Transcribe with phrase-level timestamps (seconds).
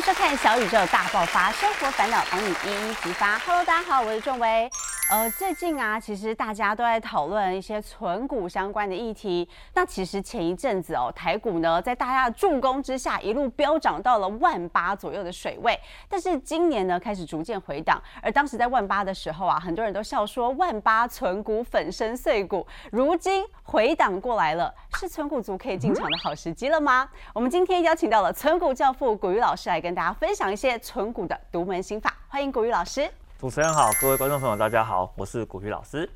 [0.00, 3.38] 收看《小宇宙大爆发》，生活烦恼帮你一一激发。
[3.40, 4.70] Hello，大家好，我是仲维。
[5.10, 9.48] 呃，最近啊，其实大家都在讨论一些存股相关的议题。
[9.74, 15.76] 那其实前一阵子哦，台股呢在大家的助攻之下，一路飙涨到了万八左右的水位。
[16.08, 18.00] 但是今年呢，开始逐渐回档。
[18.22, 22.64] 而当时在万八的时候啊，很多人都笑说万八存股粉身碎骨。
[22.92, 27.10] 如今回档过来了，是存股族可以进场的好时机了吗？
[27.34, 32.14] 我们今天邀请到了存股教父古玉老师来跟大家分享一些存股的独门心法。
[32.28, 33.10] 欢迎古玉老师。
[33.40, 36.06] 主持人好，各位观众朋友，大家好，我是古玉老师。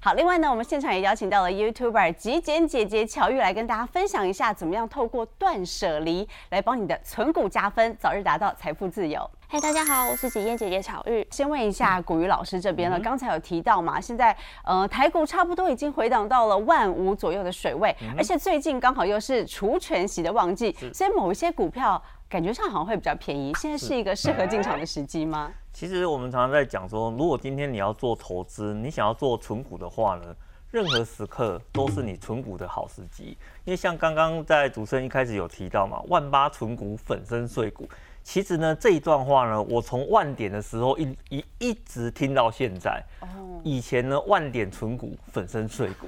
[0.00, 9.28] 好，另外呢，我们现场也邀请到了 YouTuber 极简姐姐乔玉来跟大家分享一下，怎么样透过断舍离来帮你的存股加分，早日达到财富自由。
[9.48, 11.26] 嗨，大家好，我是极简姐姐巧玉。
[11.32, 22.00] 先问一下古玉老师这边了，刚才有提到嘛，现在呃台股差不多已经回档到了万五左右的水位，而且最近刚好又是除权息的旺季，所以某一些股票
[22.30, 23.52] 感觉上好像会比较便宜。
[23.54, 25.52] 现在是一个适合进场的时机吗？
[25.72, 30.32] 其实我们常常在讲说，如果今天你要做投资，你想要做存股的话呢，
[30.70, 33.36] 任何时刻都是你存股的好时机。
[33.64, 37.88] 因为像刚刚在主持人一开始有提到嘛，万八存股粉身碎骨。
[38.22, 43.02] 其实呢，这一段话呢，我从万点的时候一一一直听到现在。
[43.22, 43.26] 哦。
[43.64, 46.06] 以前呢，万点存股粉身碎骨，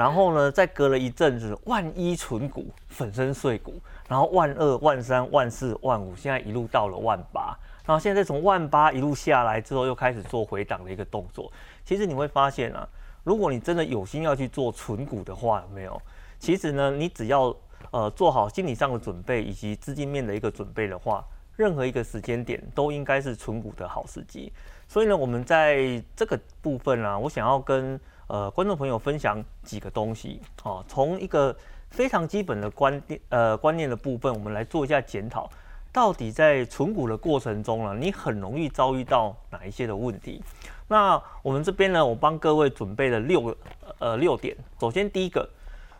[0.00, 3.74] 然后呢，再隔了一阵子，万一存股粉身碎骨，
[4.08, 7.54] 然后万二、万三、万四、万五，现在一路到了万八。
[7.84, 11.52] 然后现在从万八一路下来之后，又开始做回档的一个动作。
[11.84, 12.88] 其实你会发现啊，
[13.24, 16.00] 如果你真的有心要去做存股的话，有没有？
[16.38, 17.54] 其实呢，你只要
[17.90, 21.22] 呃做好心理上的准备以及资金面的一个准备的话，
[21.56, 24.50] 任何一个时间点都应该是存股的好时机。
[24.88, 31.54] 所以呢，我们在这个部分啊，我想要跟呃观众朋友分享几个东西啊，从一个
[31.90, 35.50] 非常基本的观念呃观念的部分，我们来做一下检讨。
[35.92, 40.40] 到底在存股的过程中呢，你很容易遭遇到哪一些的问题？
[40.86, 43.56] 那我们这边呢，我帮各位准备了六个
[43.98, 44.56] 呃六点。
[44.78, 45.50] 首先第一个，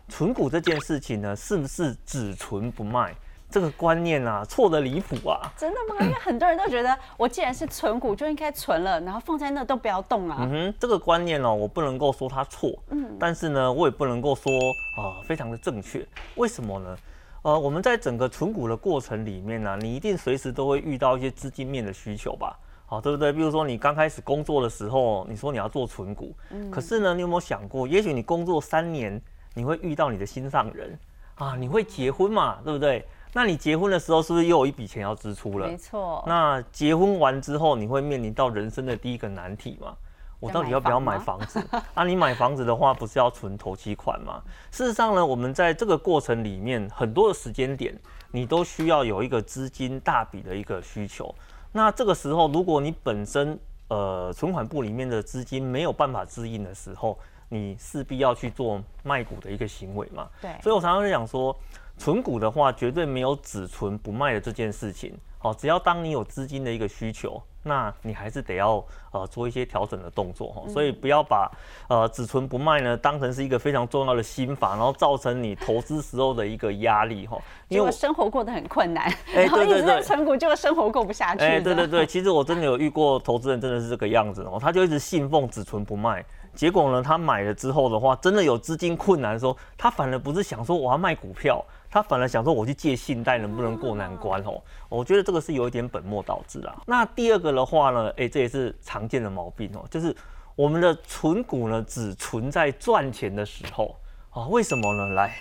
[0.08, 3.12] 存股这件事情呢，是不是只存不卖？
[3.50, 5.52] 这个观念啊，错的离谱啊！
[5.56, 5.96] 真的吗？
[6.00, 10.36] 因为很多人都觉得，我既然是存股，就应该存了，然后放在那都不要动啊。
[10.40, 14.52] 嗯哼，这个观念呢，我不能够说它错，嗯，但是呢，我也不能够说
[14.96, 16.06] 啊非常的正确。
[16.36, 16.96] 为什么呢？
[17.42, 22.56] 呃，我们在整个存股的过程里面呢，你一定随时都会遇到一些资金面的需求吧？
[22.86, 23.32] 好，对不对？
[23.32, 29.20] 比如说你刚开始工作的时候，你说你要做存股，嗯，可是呢，你有没有想过，也许你工作三年，
[29.54, 30.98] 你会遇到你的心上人
[31.36, 33.06] 啊，你会结婚嘛，对不对？
[33.32, 35.68] 那你结婚的时候，是不是又有一笔钱要支出了？
[35.68, 36.24] 没错。
[36.26, 39.94] 那结婚完之后，你会面临到人生的第一个难题嘛？
[40.40, 41.62] 我到底要不要买房子？
[41.92, 44.42] 啊，你买房子的话，不是要存头期款吗？
[44.70, 47.94] 事实上呢，我们在这个过程里面，很多的时间点，
[48.30, 51.34] 你都需要有一个资金大笔的一个需求。
[51.72, 53.58] 那这个时候，如果你本身
[53.88, 57.18] 呃存款部里面的资金没有办法支应的时候，
[57.50, 60.26] 你势必要去做卖股的一个行为嘛。
[60.40, 60.50] 对。
[60.62, 61.54] 所以我常常在讲说，
[62.00, 65.14] 存股的话，绝对没有只存不卖的这件事情。
[65.38, 67.40] 好，只要当你有资金的一个需求。
[67.62, 71.46] 那你还是得要呃做一些调整的动作哈，所以不要把
[71.90, 77.38] 呃只存不卖呢当成是一个非常重要的心法，然后造成你投资时候的一个压力哈。
[77.68, 81.44] 因为生活过得很困难，然后一直在存股，就生活过不下去。
[81.44, 86.24] 哎，对对对，其实我真的有遇过投资人真的是这个样子哦，他就一直信奉只存不卖，
[86.54, 91.62] 结果呢他买了之后的话，真的有资金困难的时候，他反而不是想说我要卖股票。
[91.90, 94.62] 他反而想说，我去借信贷能不能过难关哦？
[94.88, 96.80] 我觉得这个是有一点本末倒置啦。
[96.86, 100.14] 那第二个的话呢，哎，这也是常见的毛病哦，就是
[100.54, 103.96] 我们的存股呢只存在赚钱的时候
[104.30, 104.46] 啊。
[104.46, 105.14] 为什么呢？
[105.14, 105.34] 来，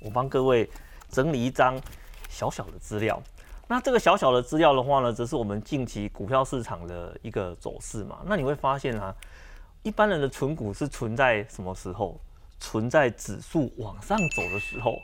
[0.00, 0.68] 我帮各位
[1.10, 1.78] 整理一张
[2.30, 3.22] 小小的资料。
[3.68, 8.20] 那这个小小的资料的话呢，则是我们近期股票市场的一个走势嘛。
[8.24, 9.14] 那你会发现啊，
[9.82, 12.18] 一般人的存股是存在什么时候？
[12.58, 14.94] 存在指数往上走的时候。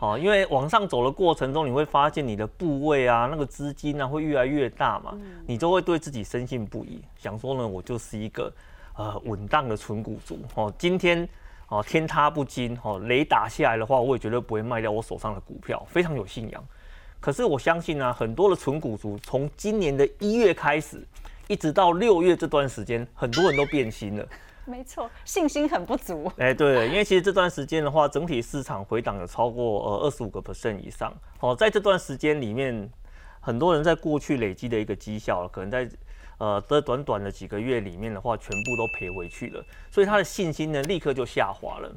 [0.00, 5.14] 好，因为往上走的过程中，你会发现你的部位啊，那个资金啊会越来越大嘛，
[5.46, 8.50] 你就会对自己深信不疑，想说呢，我就是一个
[8.96, 10.38] 呃稳当的纯股族。
[10.54, 11.28] 哦，今天
[11.68, 16.64] 哦天塌不惊，哦雷打下来的话，我也绝对不会卖掉我手上的股票，非常有信仰。
[17.20, 21.06] 可是我相信呢，很多的纯股族从今年的一月开始，
[21.46, 24.26] 一直到六月这段时间，很多人都变心了。
[24.70, 26.30] 没错，信心很不足。
[26.38, 31.12] 哎，对，因为其实这段时间的话，整体市场回档有超过呃二十五个 percent 以上。
[31.40, 32.88] 哦，在这段时间里面，
[33.40, 35.88] 很多人在过去累积的一个绩效，可能在
[36.38, 41.92] 呃这短短的几个月里面的话，全部都赔回去了，所以他的信心呢，立刻就下滑了。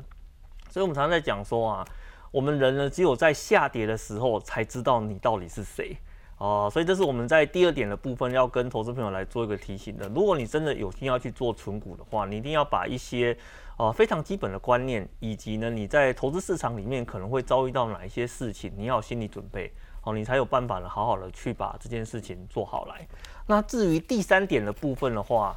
[0.69, 1.87] 所以我们常常在讲说啊，
[2.31, 5.95] 我们人呢，只有在下跌的时候才知道你到底是谁。
[6.43, 10.09] 哦，所以这是我们在第二点的部分要跟投资朋友来做一个提醒的。
[10.09, 13.37] 如果你真的有心要去做存股的话，你一定要把一些
[13.77, 19.71] 呃非常基本的观念，以及呢你在投资市场里面可能会遭遇到哪一些事情，你要有心理准备，
[20.03, 23.07] 哦，你才有办法呢好好的去把这件事情做好来。
[23.47, 25.55] 那至于第三点的部分的话，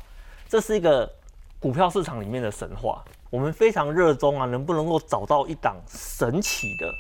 [0.49, 1.13] 这是一个
[1.59, 6.95] 股票市场里面的神话，我们非常热衷啊，能不能够找到一档神奇的、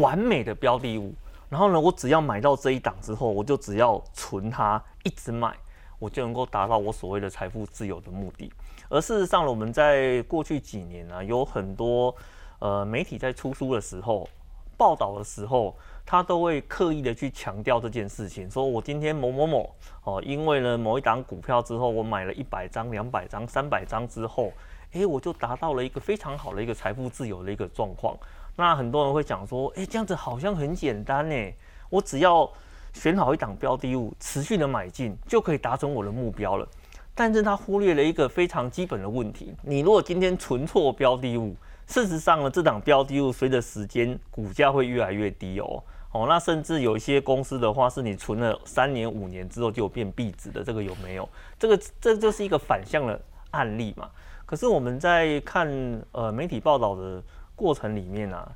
[0.00, 1.12] 完美的标的物？
[1.48, 5.56] 然后呢，我只要买到这一档之后，我就只要存它，一直买，
[5.98, 8.52] 我就能够达到我所谓的财富自由的目的。
[8.90, 12.14] 而事实上呢，我们在过去几年呢，有很多
[12.58, 14.28] 呃媒体在出书的时候、
[14.76, 15.74] 报道的时候，
[16.04, 19.74] 他都会刻意的去强调这件事情，说我今天某某某
[20.04, 24.52] 哦，因为呢某一档股票之后，我买了一百张、两百张、三百张之后，
[24.92, 28.16] 诶，我就达到了一个非常好的一个财富自由的一个状况。
[28.58, 31.52] 那很多人会讲说，哎，这样子好像很简单呢，
[31.90, 32.50] 我只要
[32.92, 36.66] 选好一档标的物，持续的买进，就可以达成我的目标了。
[37.14, 41.54] 但是他忽略了一个非常基本的问题，你如果今天存错标的物，
[41.86, 45.80] 事实上呢，这档标的物随着时间股价会越来越低哦。
[46.10, 51.28] 哦，那甚至有一些公司的话，是你存了三年、五年之后就变壁纸的，这个有没有？
[51.60, 53.20] 这个这就是一个反向的
[53.52, 54.10] 案例嘛。
[54.44, 55.68] 可是我们在看
[56.10, 57.22] 呃媒体报道的。
[57.58, 58.48] 过程里面呢，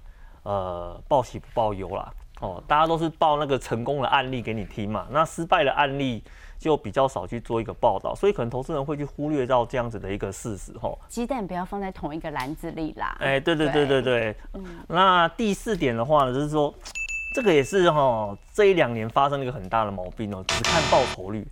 [0.44, 6.22] 呃，报喜不报忧啦，哦，大家都是报那个成功的案例给你听嘛，那失败的案例
[6.56, 10.96] 就比较少去做一个报道，所以可能投资人会去忽略到这样子的一个事实吼。
[11.08, 13.16] 鸡蛋不要放在同一个篮子里啦。
[13.18, 14.36] 哎，对对对对对。
[14.54, 14.64] 嗯。
[14.86, 16.72] 那第四点的话呢，就是说，
[17.34, 21.44] 这个也是哈，这一两年发生了一个很大的毛病哦，只看报酬率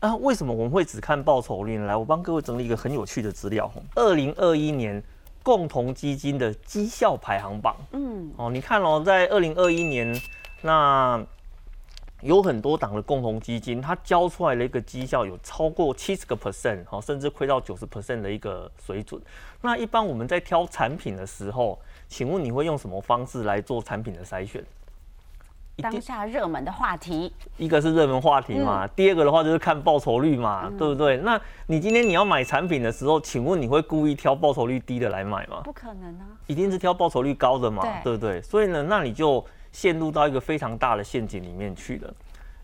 [0.00, 0.16] 啊。
[0.16, 1.86] 为什么我们会只看报酬率呢？
[1.86, 5.02] 来，我帮各位整理一个很有趣的资料哈，二零二一年。
[5.46, 10.12] 共同基金的绩效排行榜，嗯，哦，你看哦，在二零二一年，
[10.62, 11.24] 那
[12.20, 19.22] 有很多档的共同基金，它交出来的一个绩效有超过七十个 percent，哦，甚至亏到九十 percent 的一个水准。
[19.60, 24.64] 那一般我们在挑产品的时候，请问你会用什么方式来做产品的筛选？
[25.82, 31.18] 当下热门的话题，一个是热门话题嘛，第二个的话就是看报酬率嘛，对不对？
[31.18, 35.60] 那你今天你要买产品的时候，请问你会故意挑报酬率低的来买吗？
[35.64, 38.40] 不可能啊，一定是挑报酬率高的嘛，对不对？
[38.40, 42.14] 所以呢，那你就陷入到一个非常大的陷阱里面去了。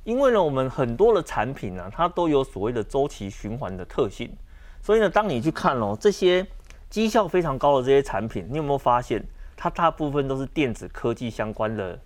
[0.05, 4.32] 因为呢，我们很多的产品呢，它都有所谓的周期循环的特性，
[4.81, 6.47] 所以呢，当你去看哦这些
[6.88, 9.23] 绩效非常高的这些产品，你有没有发现
[9.55, 11.99] 它大部分都是电子科技相关的？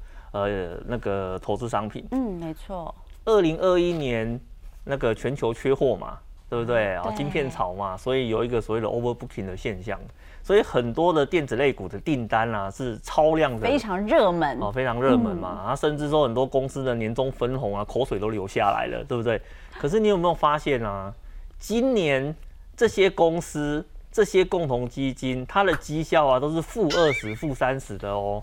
[0.42, 2.94] 呃，那个投资商品，嗯，没错。
[3.24, 4.38] 二零二一年
[4.84, 6.18] 那个全球缺货嘛，
[6.48, 7.12] 对不对啊？
[7.16, 9.98] 晶片潮嘛，所以有一个所谓的 overbooking 的现象，
[10.42, 15.48] 所以很多的电子类股的订单啊是超量的，非常热门哦，非常热门嘛。
[15.48, 19.40] 啊，甚至说很多公司的年终分红啊，口水都流下来了，对不对？
[19.78, 21.12] 可是你有没有发现啊？
[21.58, 22.34] 今年
[22.76, 28.42] 这些公司、这些共同基金，它的绩效啊都是负二十、负三十的哦。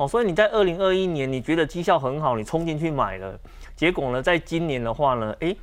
[0.00, 3.38] 哦，所以你在二零二一年你觉得绩效很好，你冲进去买了，
[3.76, 5.54] 结果呢，在今年的话呢，哎，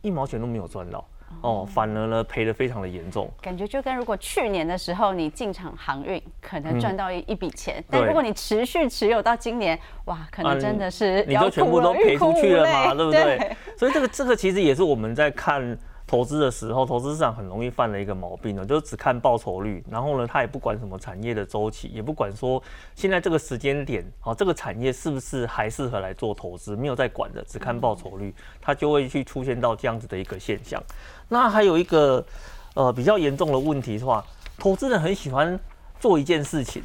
[0.00, 1.06] 一毛钱都没有赚到，
[1.42, 3.30] 哦，反而呢赔的非常的严重。
[3.42, 13.54] 感觉就跟如果去年的时候你进场航运，可能赚到一一笔钱，但如果你持续持有到今年，哇，可能真的是你就全部都赔出去了嘛，对不对？
[13.76, 15.78] 所以这个这个其实也是我们在看。
[16.08, 22.60] 投资的时候，投资市场很容易犯了一个毛病呢，就是只看报酬率，然后呢，他也不管什么产业的周期，也不管说
[22.94, 30.82] 现在这个时间点，好，这个产业是不是还适合来做投资，没有在管的，只看报酬率，它就会去出现到这样子的一个现象。
[31.28, 32.24] 那还有一个
[32.72, 34.24] 呃比较严重的问题的话，
[34.58, 35.60] 投资人很喜欢
[36.00, 36.82] 做一件事情。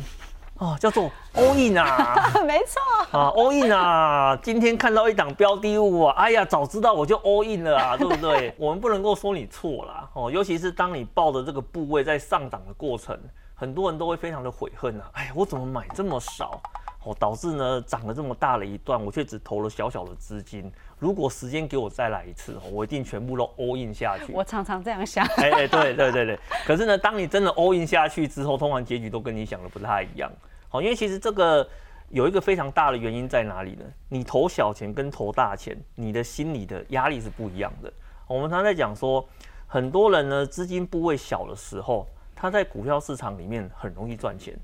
[0.59, 2.79] 哦，叫做 all in 啊， 没错
[3.11, 8.53] 啊，all in 啊，今天看到一档标的物啊，哎呀，早知道我就 all in 了啊， 对不对？
[8.57, 13.19] 我们不能够说你错啦哦，尤其是当你报的这个部位在上涨的过程，
[13.55, 16.61] 很多人都会非常的悔恨啊，哎呀，我怎么买这么少？
[17.03, 20.71] 哦，导致呢涨了这么大的一段，我却只投了小小的资金。
[21.03, 24.31] 如果时间给我再来一次，我一定全部都 all in 下去。
[24.31, 25.25] 我常常这样想。
[25.35, 26.39] 哎哎，对对对对。
[26.65, 30.31] 可是呢，当你真的 all in 下去之后，通常结局都跟你想的不太一样。
[30.69, 31.67] 好，因为其实这个
[32.07, 33.83] 有一个非常大的原因在哪里呢？
[34.07, 37.91] 你投小钱跟投大钱，你的心理的压力是不一样的。
[38.25, 39.27] 我们常在讲说，
[39.67, 44.57] 很多人呢资金部位小的时候，他在股票市场里面很容易赚钱。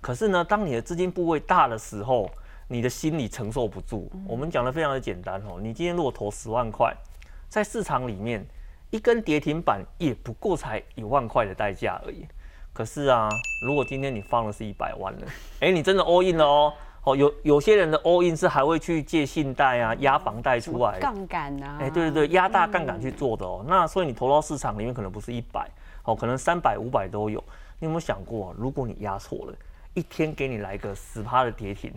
[0.00, 2.30] 可是呢，当你的资金部位大的时候，
[2.68, 4.10] 你的心理承受不住。
[4.26, 6.94] 我们讲的非常的简单哦，你今天如果投十万块，
[7.48, 8.44] 在市场里面
[8.90, 12.26] 一根跌停板也不过才一万块的代价而已。
[12.72, 13.28] 可是啊，
[13.66, 15.26] 如果今天你放的是一百万呢？
[15.60, 16.72] 哎，你真的 all in 了哦。
[17.04, 23.64] 哦，有有些人的 all in 是还会去借信贷啊，压房贷出来，杠杆啊，哎，对对对，压大杠杆去做的哦。
[23.66, 25.68] 那所以你投到市场里面可能不是一百，
[26.04, 27.42] 哦，可能三百、五百都有。
[27.80, 29.54] 你有没有想过，如果你压错了，
[29.94, 31.92] 一天给你来个十趴的跌停，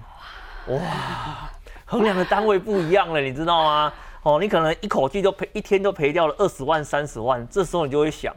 [0.68, 1.50] 哇，
[1.86, 3.94] 衡量的单位不一样了，你知道吗？
[4.24, 8.36] 哦，你可能一口气就赔，一天就赔掉了二十万、三十万，这时候你就会想，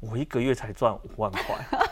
[0.00, 1.40] 我一个月才赚五万块。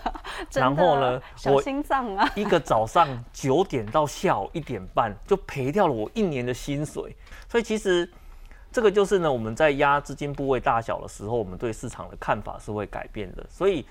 [0.54, 2.30] 然后呢，我心脏啊！
[2.36, 7.14] 一个早上九点到下午一点半，就赔掉了我一年的薪水。
[7.48, 8.08] 所以其实
[8.70, 13.44] 这个就是呢，我们在压资金部位大小的时候，我们对市场的看法是会改变的。
[13.50, 13.84] 所以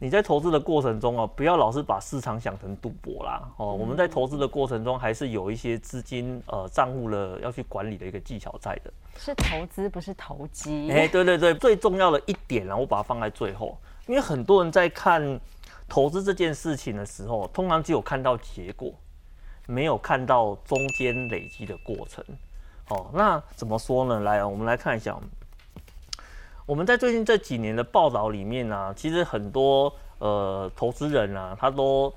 [0.00, 3.48] 你在投资的过程中啊，不要老是把市场想成赌博啦。
[3.58, 8.92] 哦，我们在投资的过程中，还是有一些资金呃账户的要去管理的一个技巧在的。
[9.16, 10.90] 是投资，不是投机。
[10.90, 15.38] 哎，对对对，最重要的一点啊，我把它放在最后，因为很多人在看。
[15.92, 18.94] 投资这件事情的时候，通常只有看到结果，
[19.66, 22.24] 没有看到中间累积的过程。
[22.90, 24.20] 哦，那怎么说呢？
[24.20, 25.18] 来，我们来看一下，
[26.70, 32.14] 我们在最近这几年的报道里面呢，其实很多呃投资人啊，他都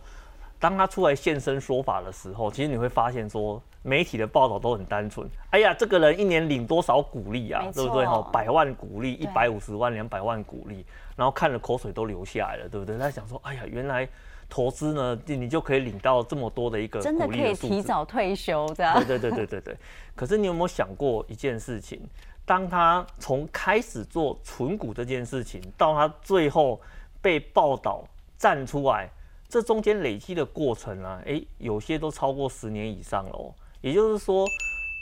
[0.59, 3.59] 当他出来现身说法的时候，其实你会发现说。
[3.85, 7.69] 媒体的报道都很单纯，哎呀，这个人一年领多少股利啊？
[7.73, 8.05] 对不对？
[8.05, 10.85] 哈，百万股利，一百五十万、两百万股利，
[11.17, 12.97] 然后看了口水都流下来了，对不对？
[12.97, 14.07] 他想说，哎呀，原来
[14.47, 18.93] 投资呢，你就可以领到这么多的一个真的可以提早退休的。
[18.93, 19.77] 对对对对对对。
[20.15, 21.99] 可是你有没有想过一件事情？
[22.45, 26.79] 当他从开始做存股这件事情，到他最后
[27.21, 28.03] 被报道
[28.37, 29.09] 站出来，
[29.47, 33.55] 这中间累积的过程啊，哎，有些都超过十年以上了。
[33.81, 34.45] 也就是说，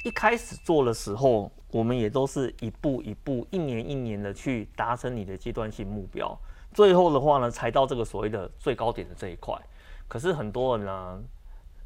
[0.06, 6.38] 一开始做的时候，我们也都是一步一步、一年一年的去达成你的阶段性目标。
[6.74, 9.56] 最后的话呢，才到这个所谓的最高点的这一块。
[10.08, 11.20] 可是很多人呢，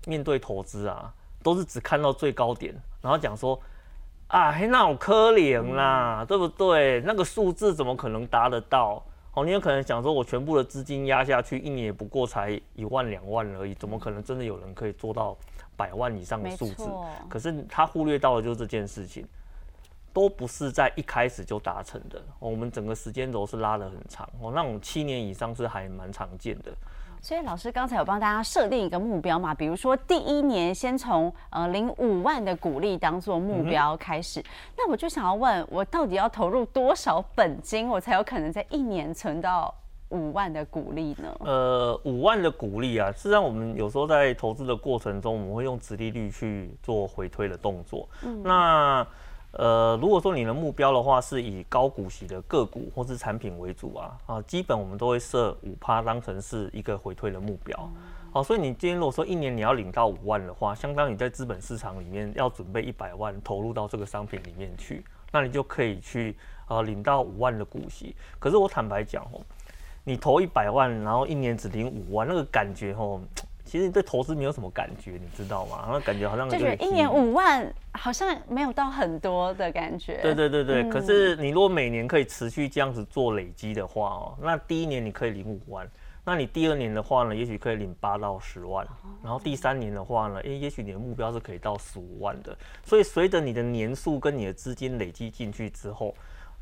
[0.06, 3.60] 面对投资啊，都是只看到最高点，然后讲说
[4.28, 7.02] 啊，那好可怜啦，对不对？
[7.02, 9.04] 那个数字怎么可能达得到？
[9.34, 15.38] 哦，你有可能想说，我全部的资金压下去，一年也不过才一万两万而已，怎么可能真的有人可以做到？
[15.78, 16.90] 百万以上的数字，
[17.28, 19.28] 可是他忽略到的就是这件事情，
[20.14, 22.24] 都不是在一开始就达成的。
[22.40, 26.72] 我们整个时间轴是拉得很长哦，那种七年以上是还蛮常见的。
[27.26, 34.44] 所以老师刚才有帮大家设定一个目标嘛，比如说第一年先从呃领五万的股利当做目标开始，
[34.78, 39.74] 那我就想要问，我到底要投入多少本金，我才有可能在一年存到？
[40.10, 41.36] 五万的鼓励呢？
[41.40, 48.08] 呃，五万的鼓励啊，实际上我们有时候在投资的过程中，我们会用直利率去做回推的动作。
[48.24, 49.06] 嗯，那
[49.58, 57.90] 呃，如果说你的目标的话，是以高股息的个股或是产品为主啊，啊，基本我们都会设五趴当成是一个回退的目标。
[58.32, 66.36] 好，所以你今天如果说一年你要领到五万的话，相当于在资本市场里面要准备一百万投入到这个商品里面去，那你就可以去
[66.68, 68.16] 呃领到五万的股息。
[68.40, 69.42] 可是我坦白讲哦。
[70.08, 73.20] 你投一百万，然后一年只领五万，那个感觉哦，
[73.66, 75.80] 其实你对投资没有什么感觉，你知道吗？
[75.84, 80.20] 然后感觉好像就觉得一年五万好像没有到很多的感觉。
[80.22, 85.90] 对对对对，可是你如果每年可以持续这样子做累积的话哦，那第一年你可以领五万，
[86.24, 88.88] 那你第二年的话呢，也许可以领八到十万，
[89.24, 92.56] 然后第三年的话呢，哎，也许你的目标是可以到十五万的。
[92.84, 96.16] 所以随着你的年数跟你的资金累积进去之后。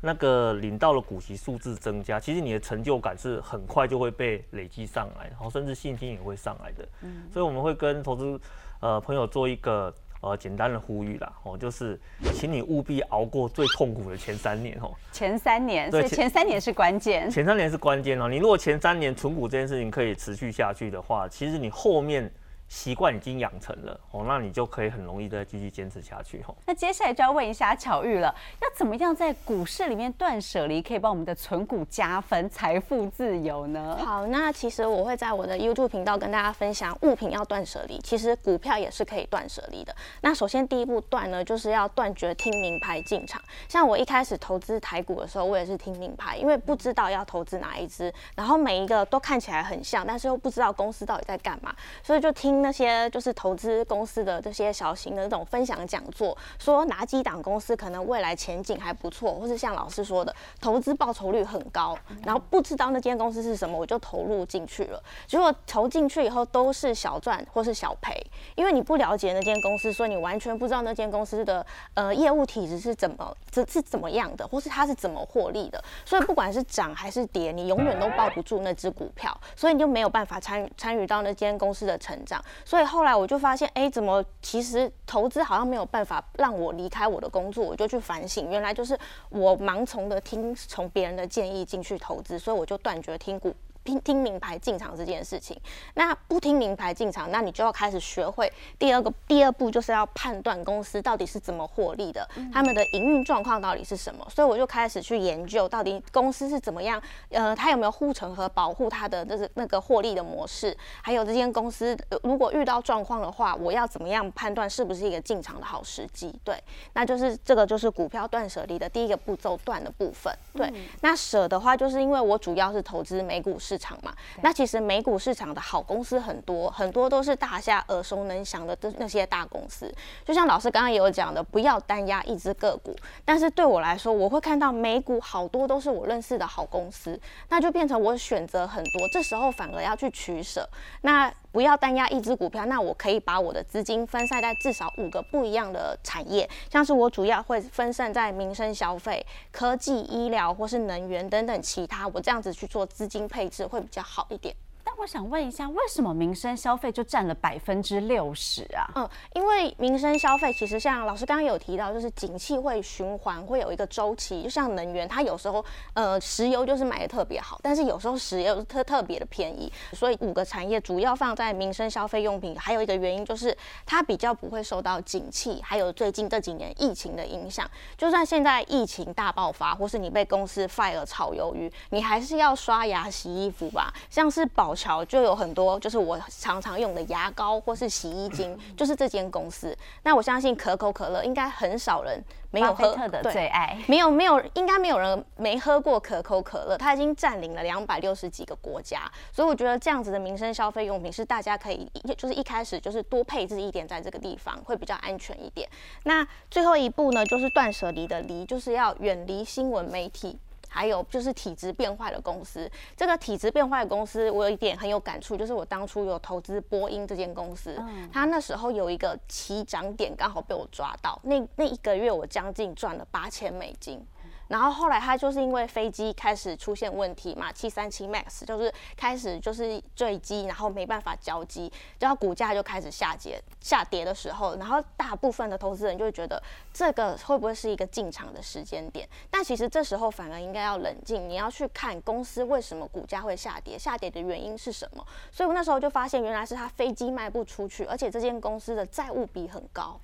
[0.06, 6.86] 那个领到了股息数字增加，其实你的成就感是很快就会被累积上来，然后甚至信心也会上来的。
[7.00, 8.38] 嗯，所以我们会跟投资
[8.80, 11.98] 呃朋友做一个呃简单的呼吁啦，哦，就是
[12.34, 14.92] 请你务必熬过最痛苦的前三年哦。
[15.10, 17.30] 前三年，所以，前三年是关键。
[17.30, 18.28] 前三年是关键哦。
[18.28, 22.30] 你如果前三年存股这件事情可以持续下去的话，其实你后面。
[22.68, 26.54] 习惯已经养成了哦，那你就可以很容易的继续坚持下去哦。
[26.66, 33.96] 那接下来就要问一下巧玉了，要怎么样在股市里面断舍离，可以帮我们的存股加分，财富自由呢？
[34.04, 39.94] 好，那其实我会在我的 YouTube 频道跟大家分享物品要断舍离，其实股票也是可以断舍离的。
[40.22, 43.40] 那首先第一步断呢，就是要断绝听名牌进场。
[43.68, 52.63] 像我一开始投资台股的时候，我也是听名牌，因为不知道要投资哪一支，然后每一个都看起来很像，但是又不知道公司到底在干嘛，所以就听。
[52.64, 61.94] 那些就是投资公司的这些小型的那种分享讲座，说哪几档公司可能未来前景还不错，或是像老师说的，投资报酬率很高，
[62.24, 65.02] 然后不知道那间公司是什么，我就投入进去了。
[65.26, 68.18] 结果投进去以后都是小赚或是小赔，
[68.54, 75.84] 因为你不了解那间公司，所以你完全不知道那间公司的呃业务体质是怎么这是怎么样的，或是它是怎么获利的。
[76.06, 82.42] 所以不管是涨还是跌，你永远都抱不住那只股票，所以你就没有办法参与参与到那间公司的成长。
[82.64, 88.98] 所以后来我就发现，哎，怎么其实投资好像没有办法让我离开我的工作，我就去反省，原来就是
[89.28, 93.54] 我盲从的听从别人的建议进去投资，所以我就断绝听股。
[93.84, 95.56] 听听名牌进场这件事情，
[95.92, 104.26] 那不听名牌进场，那你就要开始学会第二个第二步，就是要判断公司到底是怎么获利的，他们的营运状况到底是什么。
[104.30, 116.34] 所以我就开始去研究到底公司是怎么样，呃，它有没有护城河保护它的那是那个获利的模式，还有这间公司如果遇到状况的话，我要怎么样判断是不是一个进场的好时机？
[116.42, 116.56] 对，
[116.94, 120.34] 那就是这个就是股票断舍离的第一个步骤断的部分。
[120.54, 120.72] 对，
[121.02, 123.73] 那舍的话，就是因为我主要是投资美股市。
[123.74, 129.92] 市场嘛，那其实美股市场的好公司很多，很多都是大家耳熟能详的那些大公司。
[130.24, 132.94] 就像老师刚刚也有讲的，不要单压一只个股。
[133.24, 140.68] 但是对我来说，我会看到美股好多都是我认识的好公司，那就变成我选择很多，这时候反而要去取舍。
[141.00, 154.52] 那不要单压一只股票，那我可以把我的资金分散在至少五个不一样的产业，像是我主要会分散在民生消费、科技、医疗或是能源等等其他，我这样子去做资金配置会比较好一点。
[154.84, 158.86] 但我想问一下，为什么民生消费就占了百分之六十啊？
[158.94, 164.42] 嗯，因为民生消费其实像老师刚刚有提到，就是景气会循环，会有一个周期。
[164.42, 165.64] 就像能源，它有时候
[165.94, 169.72] 呃石油就是买的特别好，但是有时候石油特特别的便宜。
[169.92, 177.68] 所以五个产业主要放在民生消费用品，还有一个原因就是它比较不会受到景气，还有最近这几年疫情的影响。
[177.96, 183.90] 就算现在疫情大爆发，或是你被公司 fire 炒鱿鱼，你还是要刷牙洗衣服吧？
[184.10, 184.84] 像是保宝。
[184.84, 189.74] 桥就有很多，就是我常常用的牙膏或是洗衣精， 就是这间公司。
[190.02, 196.76] 那我相信可口可乐应该很少人没有喝的最爱，没有没有，应该没有人没喝过可口可乐。
[196.76, 205.66] 它已经占领了两百六十几个国家，所以我觉得这样子的民生消费用品是大家可以，就是一开始就是多配置一点在这个地方，会比较安全一点。
[206.02, 210.38] 那最后一步呢，就是断舍离的离，就是要远离新闻媒体。
[210.74, 217.80] 还有就是体质变坏的公司，这个体质变坏的公司，我有一点很有感触，就是我当初有投资波音这间公司，
[218.12, 224.04] 它那时候有一个起涨点刚好被我抓到，那那一个月我将近赚了八千美金。
[224.48, 239.08] 然后后来它就是因为飞机开始出现问题嘛，七三七 MAX 就是开始就是坠机，然后没办法交机，然后股价就开始下跌，下跌的时候，然后大部分的投资人就会觉得这个会不会是一个进场的时间点？
[239.30, 245.04] 但其实这时候反而应该要冷静，你要去看公司为什么股价会下跌，下跌的原因是什么？
[245.32, 249.98] 所以我那时候就发现原来是它飞机卖不出去，而且这间公司的债务比很高。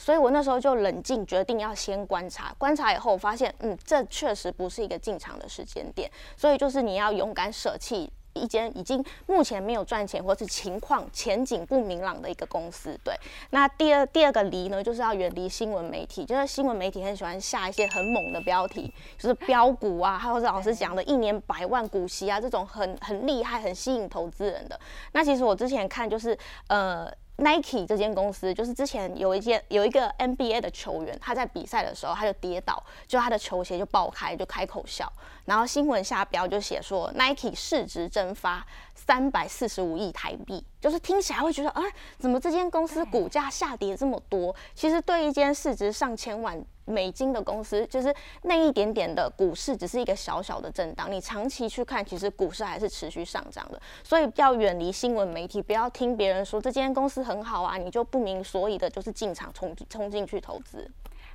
[0.00, 6.10] 所以我那时候就冷静决定要先观察，观察以后发现，嗯，这确实不是一个进场的时间点。
[6.38, 12.98] 所以就是你要勇敢舍弃一间已经目前没有赚钱或是情况前景不明朗的一个公司。
[13.04, 13.14] 对，
[13.50, 24.80] 那第二第二个离呢，就是要远离新闻媒体，就是新闻媒体很喜欢下一些很猛的标题，就是标股啊，还有是老师讲的一年百万股息啊，这种很很厉害、很吸引投资人的。
[25.12, 26.36] 那其实我之前看就是
[26.68, 27.12] 呃。
[27.40, 35.10] Nike 这间公司就是之前有一件有一个 NBA 的球员，他在比赛的时候他就跌倒，就他的球鞋就爆开，就开口笑，
[35.46, 41.82] 然后新闻下标就写说 Nike 市值蒸发三百四十五亿台币，就是听起来会觉得，啊，
[42.18, 44.54] 怎么这间公司股价下跌这么多？
[44.74, 46.62] 其实对一间市值上千万。
[46.90, 51.10] 美金的公司就是那一点点的股市，只是一个小小的震荡。
[51.10, 53.80] 你长期去看，其实股市还是持续上涨的。
[54.02, 60.90] 所以要远离新闻媒体，不要听别人说这间公司很好啊，你就不明所以的，就是进场冲冲进去投资。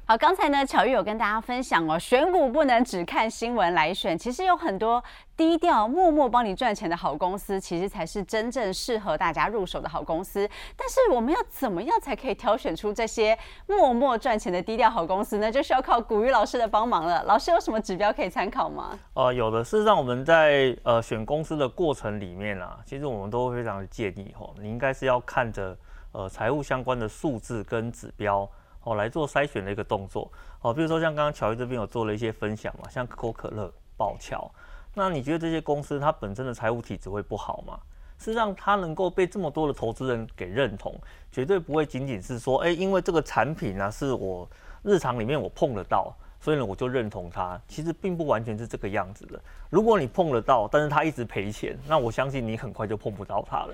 [0.08, 5.04] 好，刚才呢，巧玉有跟大家分享哦，选股不能只看新闻来选，其实有很多
[5.36, 10.48] 低调、默默帮你赚钱的好公司，其实才是真正适合大家入手的好公司。
[10.76, 15.52] 但是我们要怎么样才可以挑选出这些默默赚钱的低调好公司呢？
[15.52, 17.24] 就需要靠古玉老师的帮忙了。
[17.24, 19.00] 老师有什么指标可以参考吗？
[19.16, 19.64] 呃，有的。
[19.64, 25.76] 事实上，我们在呃选公司的过程里面啊，其实我们都非常的建议哈，你应该是要看着
[26.12, 28.48] 呃财务相关的数字跟指标。
[28.86, 30.32] 哦，来做筛选的一个动作。
[30.62, 34.50] 哦，比如说像刚刚乔伊这边有做了一些分享嘛，像可口可乐、宝乔，
[34.94, 37.78] 那你觉得这些公司它本身的财务体质会不好吗？
[38.18, 40.96] 事实上，它能够被这么多的投资人给认同，
[41.32, 44.48] 绝对不会仅仅是说，哎，因为这个产品呢是我
[44.84, 47.60] 日常里面我碰得到，所以呢我就认同它。
[47.68, 49.38] 其实并不完全是这个样子的。
[49.70, 53.74] 如果你碰得到，但是它一直赔钱，那我相信你很快就碰不到它了。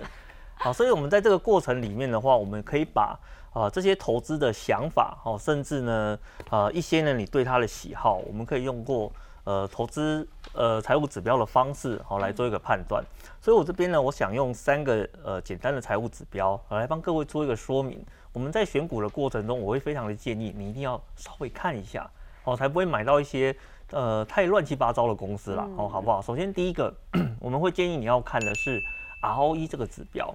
[0.56, 3.20] 好，所以我们在这个过程里面的话，我们可以把。
[3.54, 6.18] 啊，这些投资的想法哦，甚至呢，
[6.50, 9.12] 呃，一些呢，你对它的喜好，我们可以用过
[9.44, 13.04] 呃投资呃财务指标的方式，好来做一个判断。
[13.42, 18.02] 所以我这边呢，我想用三个呃简单的财务指标来帮各位做一个说明。
[18.32, 22.10] 我们在选股的过程中，我会非常的建议你一定要稍微看一下，
[22.46, 23.54] 哦，才不会买到一些
[23.92, 26.22] 呃太乱七八糟的公司啦，哦，好不好？
[26.22, 26.96] 首先第一个，
[27.42, 28.82] 我们会建议你要看的是
[29.22, 30.34] ROE 这个指标。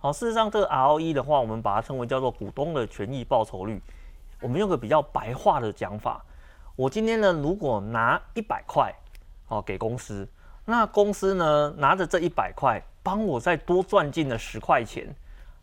[0.00, 3.82] 好，事实上这个 ROE 的话，我们把它称为叫做股东的权益报酬率。
[4.40, 6.24] 我们用个比较白话的讲法，
[6.76, 8.94] 我今天呢，如果拿一百块，
[9.48, 10.28] 哦，给公司，
[10.64, 15.12] 那公司呢拿着这一百块，帮我再多赚进了十块钱，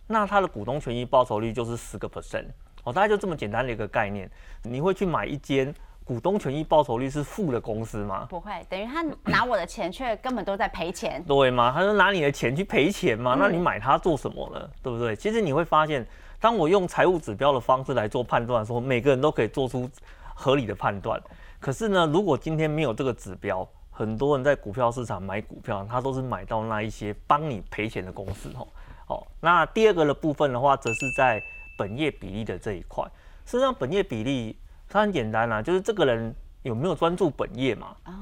[0.05, 2.47] 那它的股东权益报酬率就是十个 percent。
[2.83, 4.29] 哦，大概就这么简单的一个概念。
[4.63, 5.73] 你会去买一间？
[6.05, 8.27] 股东权益报酬率是负的公司吗？
[8.29, 11.21] 不会，等于他拿我的钱，却根本都在赔钱。
[11.27, 11.71] 对吗？
[11.73, 13.35] 他说拿你的钱去赔钱嘛？
[13.39, 14.69] 那你买它做什么呢？
[14.83, 15.15] 对不对？
[15.15, 16.05] 其实你会发现，
[16.39, 19.89] 当我用财务指标的方式来做判断的时候，每个人都可以做出
[20.35, 21.19] 合理的判断。
[21.59, 28.67] 可是呢，如果今天没有这个指标，很多人在股票市场买股票，他都是买到那一些帮你赔钱的公司哦。
[29.07, 31.41] 好，那第二个的部分的话，则是在
[31.75, 33.03] 本业比例的这一块。
[33.47, 34.55] 实际上，本业比例。
[34.87, 37.95] 它很简单啦，就是这个人有没有专注本业嘛？
[38.05, 38.13] 哦，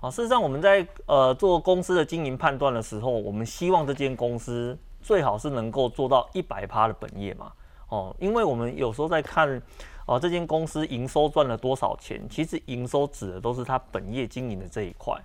[0.00, 7.52] 啊，事实上我们在呃做公司的经营判断的时候，我们希望这间公司最好是能够做到一百趴的本业嘛。
[7.88, 9.60] 哦，因为我们有时候在看
[10.06, 15.20] 哦这间公司营收赚了多少钱，其实营收指的都是它本业经营的这一块，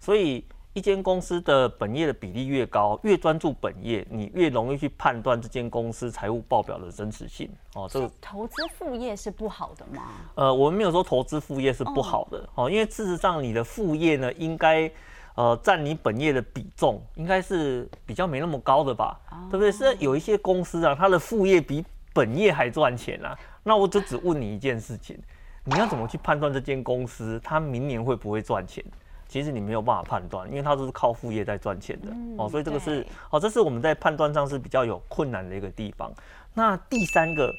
[0.00, 0.44] 所以。
[0.74, 7.48] 一间公司的本业的比例越高，越专注本业，你越容易去判断这间公司财务报表的真实性。
[7.74, 10.02] 哦，这个投资副业是不好的吗？
[10.34, 14.90] 呃，我们没有说投资副业是不好的哦，因为事实上你的副业呢，应该
[15.36, 19.20] 呃占你本业的比重应该是比较没那么高的吧？
[19.48, 19.70] 对不对？
[19.70, 23.38] 是有一些公司啊，它的副业比本业还赚钱啊。
[23.62, 25.16] 那我就只问你一件事情，
[25.62, 28.84] 你要怎么去判断这间公司它明年会不会赚钱？
[29.26, 36.12] 其实你没有办法判断，因为它都是靠副业在赚钱的哦，所以这个是哦，这是我们在判断上是比较有困难的一个地方。
[36.52, 37.52] 那第三个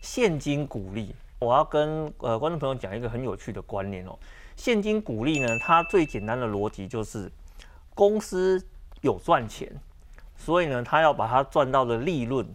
[0.00, 4.16] 现金股利，我要跟呃观众朋友讲一个很有趣的观念哦。
[4.54, 7.28] 现金股利呢，它最简单的逻辑就是
[7.94, 8.64] 公司
[9.00, 9.68] 有赚钱，
[10.36, 12.46] 所以呢，它要把它赚到的利润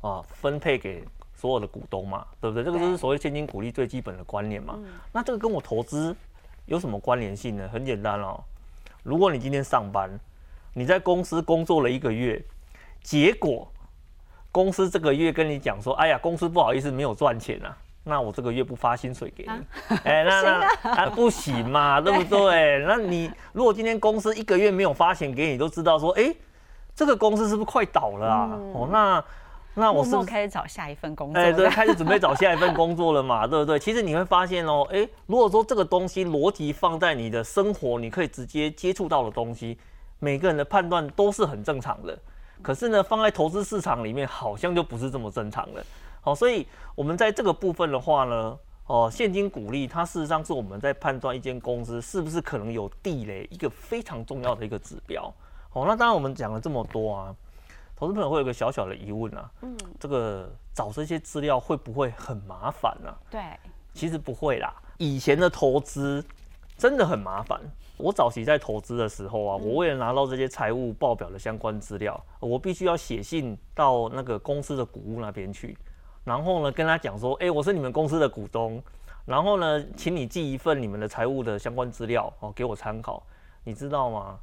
[0.00, 2.64] 啊分配给所有的股东嘛，对不对？
[2.64, 4.76] 这个就是所谓现金股利最基本的观念嘛。
[5.12, 6.16] 那这个跟我投资。
[6.66, 7.68] 有什么关联性呢？
[7.72, 8.38] 很简单哦，
[9.02, 10.10] 如果你今天上班，
[10.74, 12.40] 你在公司工作了一个月，
[13.02, 13.66] 结果
[14.52, 19.50] 公司这个月跟你讲说：“哎呀，公司不好意思，没有赚钱啊，那我这个月不发薪水给你。”
[20.04, 22.84] 哎，那那啊不行嘛， 对不对？
[22.86, 26.34] 那你如果今天公司一个月没有发钱给你，都知道说：“哎，
[26.94, 29.24] 这个公司是不是快倒了啊？”哦，那。
[29.78, 33.78] 那我是开始找下一份工作，哎，对，开始准备找下一份工作了嘛， 对不对？
[33.78, 39.76] 其实你会发现哦，哎，如果说这个东西逻辑放在你的生活，你可以直接接触到的东西，
[40.18, 42.18] 每个人的判断都是很正常的。
[42.62, 45.84] 可是呢，放在投资市场里面，好像就不是这么正常了。
[46.22, 55.30] 好，所以我们在这个部分的话呢，哦，现金股利，它事实上是我们在判断一间公司是不是可能有地雷一个非常重要的一个指标。
[55.68, 57.36] 好，那当然我们讲了这么多啊。
[57.96, 63.12] 投资朋友会有个小小的疑问啊，嗯，这个找这些资料会不会很麻烦呢？
[63.30, 63.40] 对，
[63.94, 64.72] 其实不会啦。
[64.98, 66.22] 以前的投资
[66.76, 67.58] 真的很麻烦。
[67.96, 75.74] 我早期在投资的时候啊，我为了拿到这些财务报表的相关资料，我必须要写信到那个公司的股务那边去，
[76.22, 78.82] 然后呢跟他讲说，哎，我是你们公司的股东，
[79.24, 83.22] 然后呢，请你寄一份你们的财务的相关资料哦给我参考，
[83.64, 84.38] 你知道吗？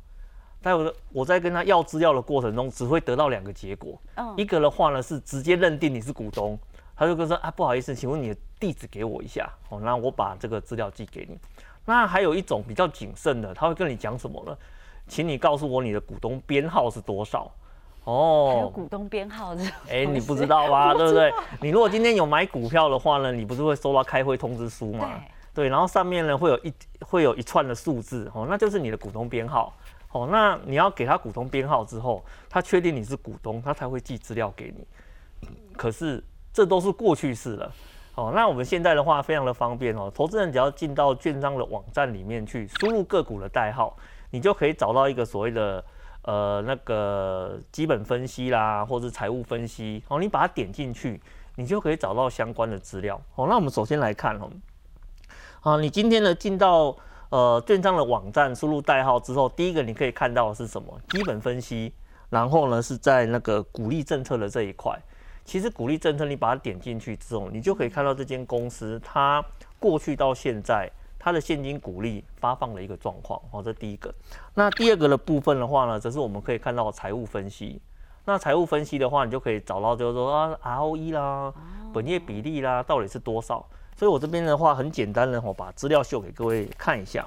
[0.63, 3.99] 在我我在跟他要资料的过程中，只会得到两个结果。
[4.15, 6.57] 嗯，一个的话呢是直接认定你是股东，
[6.95, 11.37] 他就跟说啊不好意思，请问你的地址给我一下，哦，那我把这个资料寄给你。
[11.85, 14.57] 那还有一种比较谨慎的，他会跟你讲什么呢？
[15.05, 17.51] 请你告诉我你的股东编号是多少。
[18.05, 19.61] 哦，有股东编号的。
[19.91, 20.93] 哎，你不知道吧？
[20.93, 21.33] 对不对？
[21.59, 25.21] 你如果今天有买股票的话呢，你不是会收到开会通知书吗？
[25.53, 29.73] 对，然后上面呢会有一会有一串的数字，哦，那就是你的股东编号。
[30.13, 34.87] 哦，那你要给他股东编号之后，他确定你是股东，他才会寄资料给你。
[35.75, 36.23] 可是
[36.53, 37.73] 这都是过去式了。
[38.13, 43.97] 哦，那我们现在的话非常的方便哦，投资人只要进到券商的网站里面去，输入个股的代号，
[44.29, 45.83] 你就可以找到一个所谓的
[46.21, 50.03] 呃那个基本分析啦，或者财务分析。
[50.09, 51.19] 哦，你把它点进去，
[51.55, 53.19] 你就可以找到相关的资料。
[53.33, 54.47] 哦，那我们首先来看哦，
[55.61, 56.95] 啊，你今天呢进到。
[57.33, 60.95] 呃，券商的网站输入代号之后，第一个你可以看到是什么？
[61.09, 61.91] 基本分析，
[62.29, 64.95] 然后呢是在那个鼓励政策的这一块。
[65.43, 69.43] 其实鼓励政策，你把它点进去之后，你就可以看到这间公司它
[69.79, 73.41] 过去到现在它的现金股利发放的一个状况。
[73.49, 74.13] 哦，这第一个。
[74.53, 77.81] 那第二个的部分的话呢，则是我们可以看到财务分析。
[78.25, 81.51] 那财务分析的话，你就可以找到就是说啊，ROE 啦，
[81.91, 83.65] 本业比例啦，到底是多少？
[83.95, 87.25] 所以我这边的话很简单的，我把资料秀给各位看一下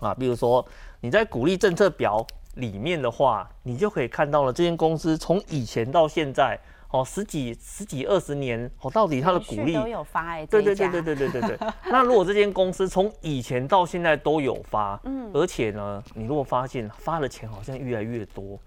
[0.00, 0.14] 啊。
[0.14, 0.66] 比如说
[1.00, 6.58] 你在鼓励政策表里面的话，你就可以看到了这间公司从以前到现在
[6.90, 11.58] 哦，十几十几二十年哦，到底它的股利都有发哎，对对对对对对对对。
[11.90, 18.58] 那如果这间公司从以前到现在都有发，嗯，而且呢，你如果发现发的钱好像越来越多。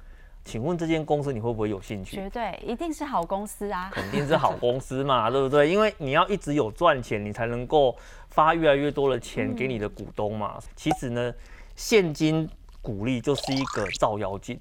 [0.45, 2.15] 请问这间公司你会不会有兴趣？
[2.15, 3.89] 绝对，一定是好公司啊！
[3.93, 5.69] 肯定是好公司嘛， 对不对？
[5.69, 7.95] 因为你要一直有赚钱，你才能够
[8.29, 10.59] 发越来越多的钱给你的股东嘛。
[10.75, 11.33] 其实呢，
[11.75, 12.49] 现金
[12.81, 14.59] 股利就是一个照妖镜，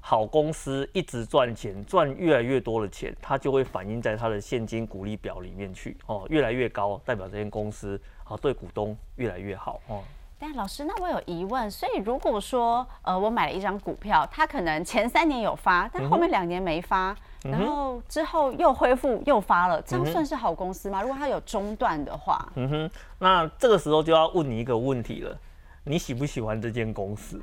[0.00, 10.02] 好公司一直赚钱，赚越来越多的钱，它就会反映在它的现金股利表里面去哦，越来越高，代表这间公司啊对股东越来越好哦。
[10.42, 21.02] 但老师，那我有疑问，所以如果说，呃，我买了一张股票，它可能前三年有发，但后面两年没发，然后之后又恢复又发了，这样算是好公司吗？
[21.02, 25.36] 如果它有中断的话，嗯哼，那这个时候就要问你一个问题了，
[25.84, 27.38] 你喜不喜欢这间公司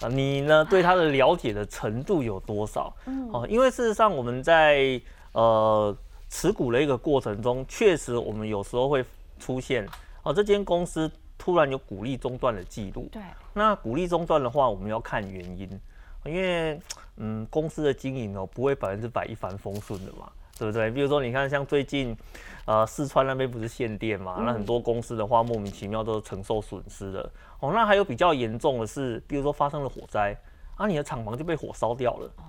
[0.00, 0.06] 啊？
[0.06, 2.94] 你呢对它的了解的程度有多少？
[3.32, 5.00] 哦，因为事实上我们在
[5.32, 5.92] 呃
[6.28, 9.04] 持股的一个过程中，确实我们有时候会
[9.40, 9.84] 出现
[10.22, 11.10] 哦这间公司。
[11.40, 13.22] 突然有股利中断的记录，对，
[13.54, 15.80] 那股利中断的话，我们要看原因，
[16.26, 16.78] 因为
[17.16, 20.90] 嗯，公司的经营哦不会百分之百一帆风顺的嘛，对不对？
[20.90, 22.14] 比如说你看像最近，
[22.66, 27.32] 呃，四川那边不是限电嘛，那很多公司的话莫名其妙都承受损失了。
[27.60, 30.36] 哦，那还有比较严重的是，比如说发生了火灾，
[30.76, 32.44] 啊，你的厂房就被火烧掉了，哦，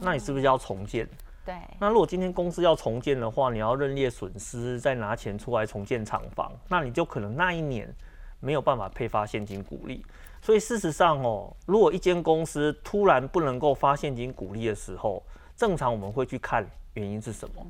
[0.00, 1.08] 那你是不是要重建？
[1.44, 7.92] 对，那如果今天公司要重建的话，你要认列损失，再拿钱出来重建厂房，那你就可能那一年。
[8.40, 10.04] 没有办法配发现金股利，
[10.40, 15.22] 所以事实上哦，如果一间公司突然不能够发现金股利的时候，
[15.56, 17.66] 正常我们会去看原因是什么。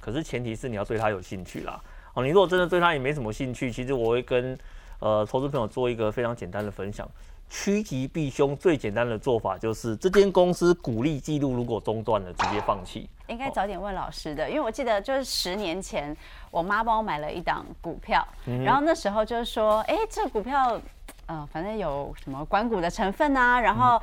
[0.00, 1.82] 可是前提是你要对它有兴趣啦。
[2.14, 4.58] 哦，你如果真的对它也没什么兴趣，其实我会跟
[4.98, 7.08] 呃投资朋友做一个非常简单的分享。
[7.50, 13.10] 趋吉避凶最简单的做法就是这间公司股利记录如果中断了，直接放弃。
[13.26, 16.16] 应该早点问老师的，因为我记得就是十年前
[16.50, 18.26] 我妈帮我买了一档股票，
[18.64, 20.80] 然后那时候就是说，哎，这股票，
[21.26, 24.00] 呃，反正有什么关股的成分啊，然后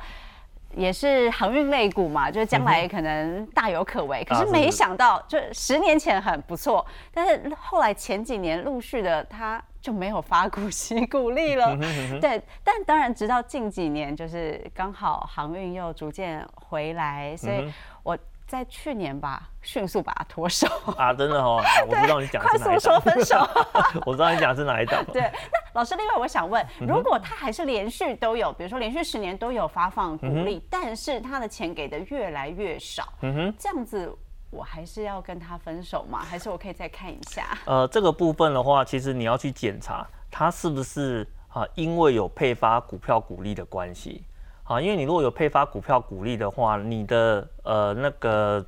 [0.74, 4.22] 也是航运类股嘛，就是将来可能大有可为。
[4.24, 9.62] 可是没想到，就十年前很不错，但是后来前几年陆续的它。
[9.80, 11.76] 就没有发股息鼓励了，
[12.20, 20.66] 对，但当然，直到近几年，就是刚好航运又逐渐回来，所以我在去年吧，迅速把它脱手。
[20.96, 23.36] 啊，真的哦，我不知道你讲 快速说分手，
[24.04, 25.04] 我知道你讲是哪一档。
[25.12, 34.12] 对，那老师，另外我想问，如果他还是连续都有，比如说连续十年都有发放股利，但是他的钱给的越来越少，嗯哼，这样子。
[34.50, 36.18] 我还是要跟他分手吗？
[36.18, 37.58] 还是我可以再看一下？
[37.66, 44.22] 呃，这个部分的话，其实你要去检查他是不是啊，因为有配发股票股利的关系
[44.64, 48.64] 啊，因为你如果有配发股票股利的话，你的呃那个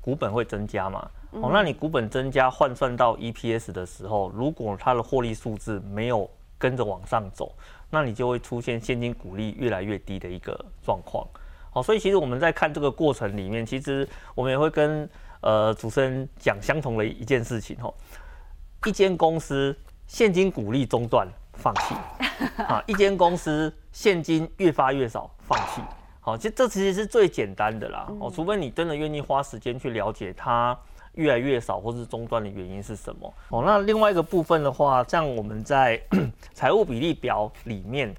[0.00, 1.08] 股本会增加嘛。
[1.30, 7.52] 哦，那你股本增加换算到 EPS 的时候，如果它的获利数字没有跟着往上走，
[7.90, 11.26] 那你就会出现现金股利越来越低的一个状况。
[11.78, 15.08] 好，所以其实我们在看这个过程里面，其实我们也会跟
[15.42, 17.94] 呃主持人讲相同的一件事情哦。
[18.84, 19.76] 一间公司
[20.08, 21.94] 现金股利中断，放弃
[22.64, 25.80] 啊；一间公司现金越发越少，放弃。
[26.20, 28.08] 好，其实这其实是最简单的啦。
[28.18, 30.76] 哦，除非你真的愿意花时间去了解它
[31.12, 33.32] 越来越少或是中断的原因是什么。
[33.50, 36.02] 哦，那另外一个部分的话，像我们在
[36.52, 38.12] 财务比例表里面，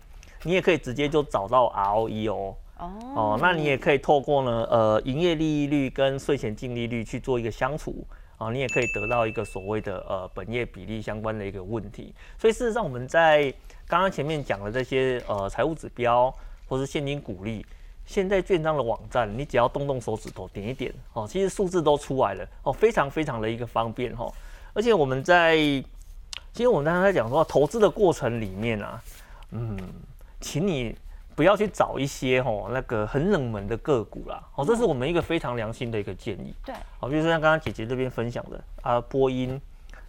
[0.43, 2.55] 你也可以直接就找到 ROE 哦。
[2.79, 12.13] 哦，那你也可以透过呢，呃，营业利率跟税前净利率去做一个相处啊，你也可以得到一个所谓的呃本业比例相关的一个问题。
[12.37, 13.53] 所以事实上，我们在
[13.85, 16.33] 刚刚前面讲的这些呃财务指标
[16.69, 17.65] 或是现金股利，
[18.05, 24.31] 现在券商的网站，你只要动动手指头点一点哦，其实数字都出来了哦，非常非常的一个方便哈。
[24.73, 29.03] 而且我们在其实我们刚才在讲说投资的过程里面啊，
[29.51, 29.77] 嗯，
[30.39, 30.95] 请你。
[31.39, 36.53] 不要去找一些吼那个很冷门的个股啦，哦，这是我们一个非常良心的一个建议。
[36.65, 39.57] 对，好，比如说像刚刚姐姐这边分享的啊，波音、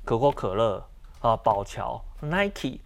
[0.04, 0.84] 可口可乐
[1.20, 2.80] 啊、宝乔、Nike，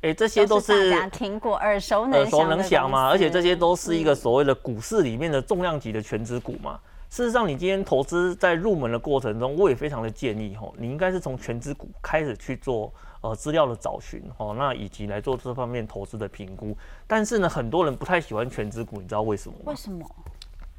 [0.00, 6.80] 哎，这些都是大家听过耳熟能耳熟能详嘛，而且这些都是一个所谓的股市里面的重量级的全值股嘛。
[7.14, 16.76] 事实上，你今天投资在入门的过程中，我也非常的建议吼，你应该是从全资股开始去做呃资料的找寻哦，那以及来做这方面投资的评估。
[17.06, 19.62] 但是呢，很多人不太喜欢全资股，你知道为什么吗？
[19.66, 20.04] 为什么？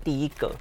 [0.04, 0.54] 第一个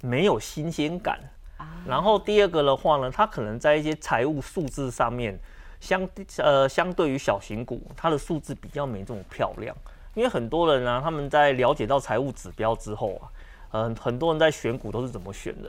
[0.00, 1.20] 没有新鲜感
[1.58, 5.38] 啊，然后第二个的话呢，它可能在一些财务数字上面
[5.78, 9.76] 相呃相对于小型股，它的数字比较没这么漂亮。
[10.14, 13.28] 因为很多人呢，他们在了解到财务指标之后啊。
[13.70, 15.68] 嗯，很多人在选股都是怎么选的，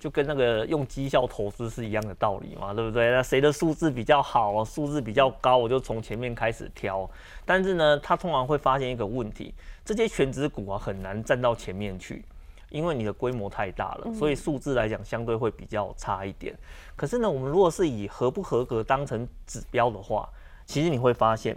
[0.00, 3.10] 就跟那个用绩效投资是一样的道理嘛，对不对？
[3.10, 7.08] 那谁的数字比较好，数字比较高，我就从前面开始挑。
[7.44, 9.52] 但是呢，他通常会发现一个问题，
[9.84, 12.24] 这些全职股啊很难站到前面去，
[12.70, 16.56] 因为你的规模太大了，所以数字来讲相对会比较差一点。
[16.96, 20.26] 可是呢，我们如果是以合不合格当成指标的话，
[20.64, 21.54] 其实你会发现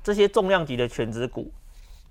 [0.00, 1.50] 这些重量级的全职股。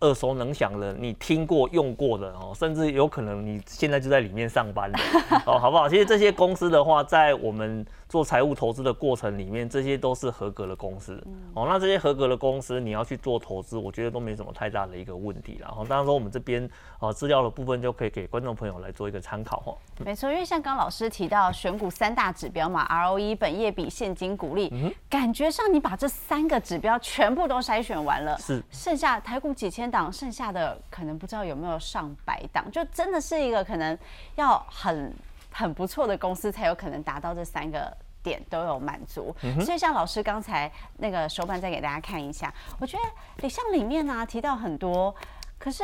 [0.01, 4.99] 耳熟能详的，你听过用过的哦，甚至有可能你现在就在里面上班了
[5.45, 5.89] 哦，好不好？
[5.89, 7.85] 其实这些公司的话，在我们。
[8.09, 11.21] 做财务投资的过程里面，这些都是合格的公司
[11.53, 11.65] 哦。
[11.67, 15.57] 那这些合格的公司，你要去做投资，我觉得都没什么太大的一个问题。
[15.59, 19.75] 然后，当然说我们这边呃资料的部分就可以给观众朋友来做一个参考哈。
[20.05, 24.71] 没错，因为像刚老师提到选股三大指标嘛，ROE、本业比、现金股利，
[25.09, 33.97] 感觉上你把这三个指标全部都筛选完了，是剩下台股几千档，剩下的可能不知道有没有上百档，就真的是一个可能
[34.35, 35.13] 要很。
[35.57, 37.91] 很不错的公司才有可能达到这三个
[38.21, 43.03] 点都有满足，所以像老师刚才那个手板再给大家看一下，我觉得
[43.41, 45.15] 你像里面呢提到很多，
[45.57, 45.83] 可是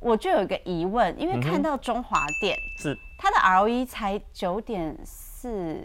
[0.00, 5.80] 我就有一个疑问，因为看到中华电是它的 ROE 才九点四，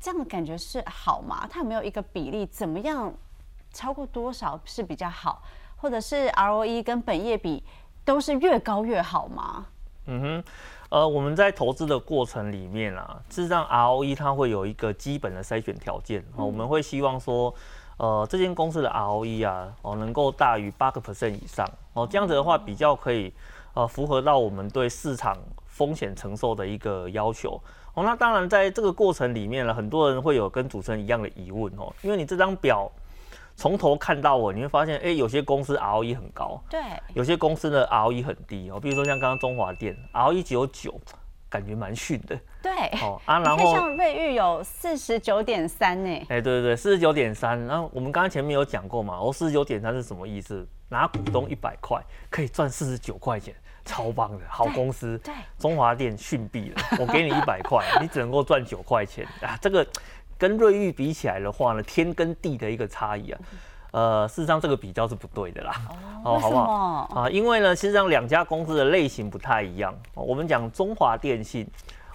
[0.00, 1.46] 这样的感觉是好吗？
[1.50, 3.12] 它有没有一个比例怎么样
[3.70, 5.42] 超过多少是比较好，
[5.76, 7.62] 或者是 ROE 跟本业比
[8.02, 9.66] 都是越高越好吗？
[10.06, 10.44] 嗯哼。
[10.88, 17.52] 呃，我们在投资的过程里面啊，事实上 ROE 它会有一个基本的筛选条件，我们会希望说，
[17.96, 23.32] 呃，这间公司的 ROE 啊，哦，能够大于八个 percent 以上，哦，这样子的话比较可以，
[23.74, 27.60] 呃，符合到我们对市场风险承受的一个要求。
[27.94, 32.90] 哦，那当然在这个过程里面呢，很多人会有跟主持人一样的疑问哦，因为你这张表。
[33.56, 36.78] 从头看到尾，你会发现，哎，有些公司 ROE 很高，对，
[37.14, 38.78] 有些公司的 ROE 很低哦。
[38.78, 40.94] 比如说像刚刚中华电，ROE 只有九，
[41.48, 42.38] 感觉蛮逊的。
[42.62, 46.26] 对，哦啊，然后像瑞昱有四十九点三呢。
[46.28, 47.58] 哎，对对对，四十九点三。
[47.66, 50.68] 然后我们刚刚前面有讲过嘛，哦，四十九点三是什么意思？
[50.88, 55.18] 拿股东一百块可以赚四十九块钱，超棒的好公司。
[55.24, 59.86] 对，中华电逊毙了，我给你一百块，你只能够赚九块钱啊，这个。
[60.38, 63.40] 跟瑞昱比起来的话呢，天跟地的一个差异啊，
[63.92, 65.72] 呃，事实上这个比较是不对的啦。
[66.24, 66.62] 哦，好不好？
[67.14, 69.94] 啊，因为呢，实际上两家公司的类型不太一样。
[70.14, 71.66] 我们讲中华电信，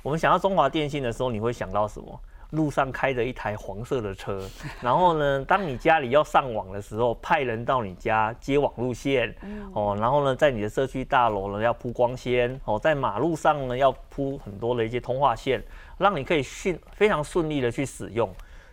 [0.04, 2.20] 我们想到中华电信的时候，你会想到什么？
[2.52, 4.46] 路上开着一台黄色的车，
[4.84, 9.34] 然后呢，当你家里要上网的时候，派人到你家接网路线，
[9.74, 15.64] 哦，然后呢，在你的社区大楼呢要铺光纤，哦，在马路上呢要铺很多的一些通话线。
[16.02, 18.30] 让你可以迅非常顺利的去使用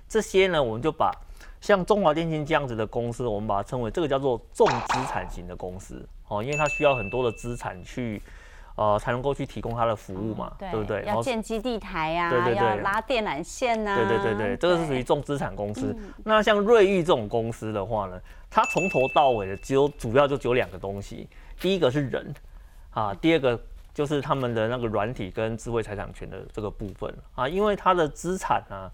[0.08, 1.12] 这些呢，我们就把
[1.60, 8.22] 像中华电信这样子的公司，我们把它称为这个叫做重资产型的公司哦，因为它需要很多的资产去
[8.76, 11.04] 呃才能够去提供它的服务嘛，对不对？
[11.04, 15.94] 要建基地台呀，对对对，要拉电缆线呐，对对对对，这个是属于重资产公司。
[16.24, 21.28] 那像瑞昱这种公司的话呢，它从头到尾的只有主要就只有两个东西，
[21.60, 22.34] 第一个是人
[22.90, 23.60] 啊，第二个。
[23.98, 28.88] 就是他们的那个软体跟智慧财产权的这个部分啊，因为它的资产呢，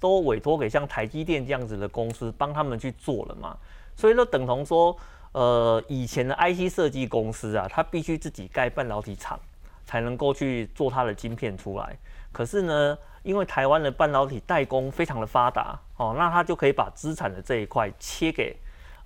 [0.00, 3.56] 都委托给像台积电这样子的公司帮他们去做了嘛，
[3.94, 4.96] 所以说等同说，
[5.30, 9.38] 呃，以前的 IC 设计公司啊，它必须自己盖半导体厂
[9.84, 11.96] 才能够去做它的晶片出来。
[12.32, 18.56] 可是呢，因为台湾的半导体代工非常的发达哦，那它就可以把资产的这一块切给。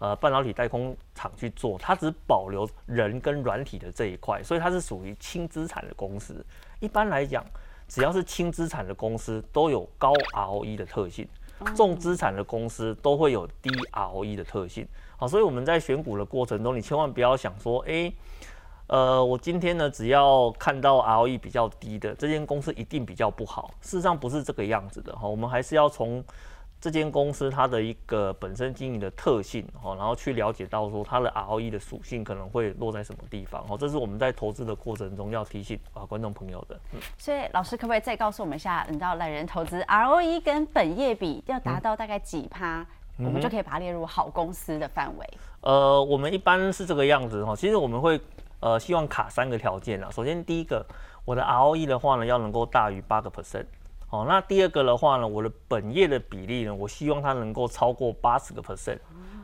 [0.01, 6.45] 呃，半导体代工厂去做，它只保留人跟软体的这一块，所以它是属于轻资产的公司。
[6.79, 7.45] 一般来讲，
[7.89, 11.27] 只要是轻资产的公司，都有高 ROE 的特性；
[11.75, 14.87] 重资产的公司都会有低 ROE 的特性。
[15.17, 18.13] 好，所以我们在选股的过程中，你千万不要想说，哎，
[18.87, 23.75] 呃，我今天呢，只要看到 ROE 比较低的这间公司一定比较不好。
[23.81, 26.25] 事实上不是这个样子的哈，我们还是要从。
[26.81, 36.79] 这间公司它的一个本身经营的特性哦，然后去了解到说它的 ROE 的属性可能会落在什么地方哦，这是我们在投资的过程中要提醒啊观众朋友的。
[36.93, 45.27] 嗯，所以老师可不可以再告诉我们一下，你知道懒人投资 ROE 跟本业比要达到大概几趴，我们就可以把它列入好公司的范围？
[45.63, 48.21] 呃，我们一般是这个样子哈，其实我们会
[48.61, 50.87] 呃希望卡三个条件啊，首先第一个。
[51.25, 53.67] 我的 ROE 的话呢，要能够大于八个 percent。
[54.11, 58.99] 好，那第二个的话呢，我的本业的比例呢，我希望它能够超过八十个 percent。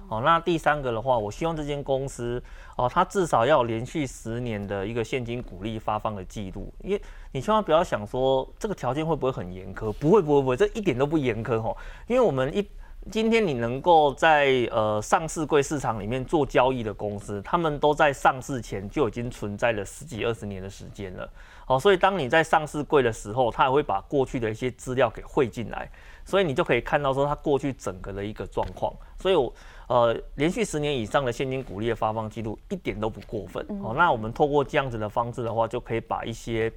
[0.08, 2.42] 好，那第三个的话，我希望这间公司
[2.76, 6.72] 哦，它至少要连续十年的一个现金股利发放的记录。
[6.82, 7.02] 因为
[7.32, 11.76] 你千万不要想说这个条件会不会很严苛，不会不会不会，这一点都不严苛哦。
[12.06, 12.66] 因为我们一
[13.10, 21.28] 今天你能够在呃上市柜市场里面做交易的公司，他们都在上市前就已经存在了十几二十年的时间了。
[21.66, 25.90] 好，所以当你在上市柜的时候，它也会把过去的一些资料给汇进来，
[26.24, 28.92] 所以你就可以看到说它过去整个的一个状况。
[29.18, 29.52] 所以我。
[29.86, 33.92] 呃，连续十年以上的现金股利的发放记录一点都不过分哦。
[33.94, 36.72] 那我们透过这样子的方式的话，就可以把一些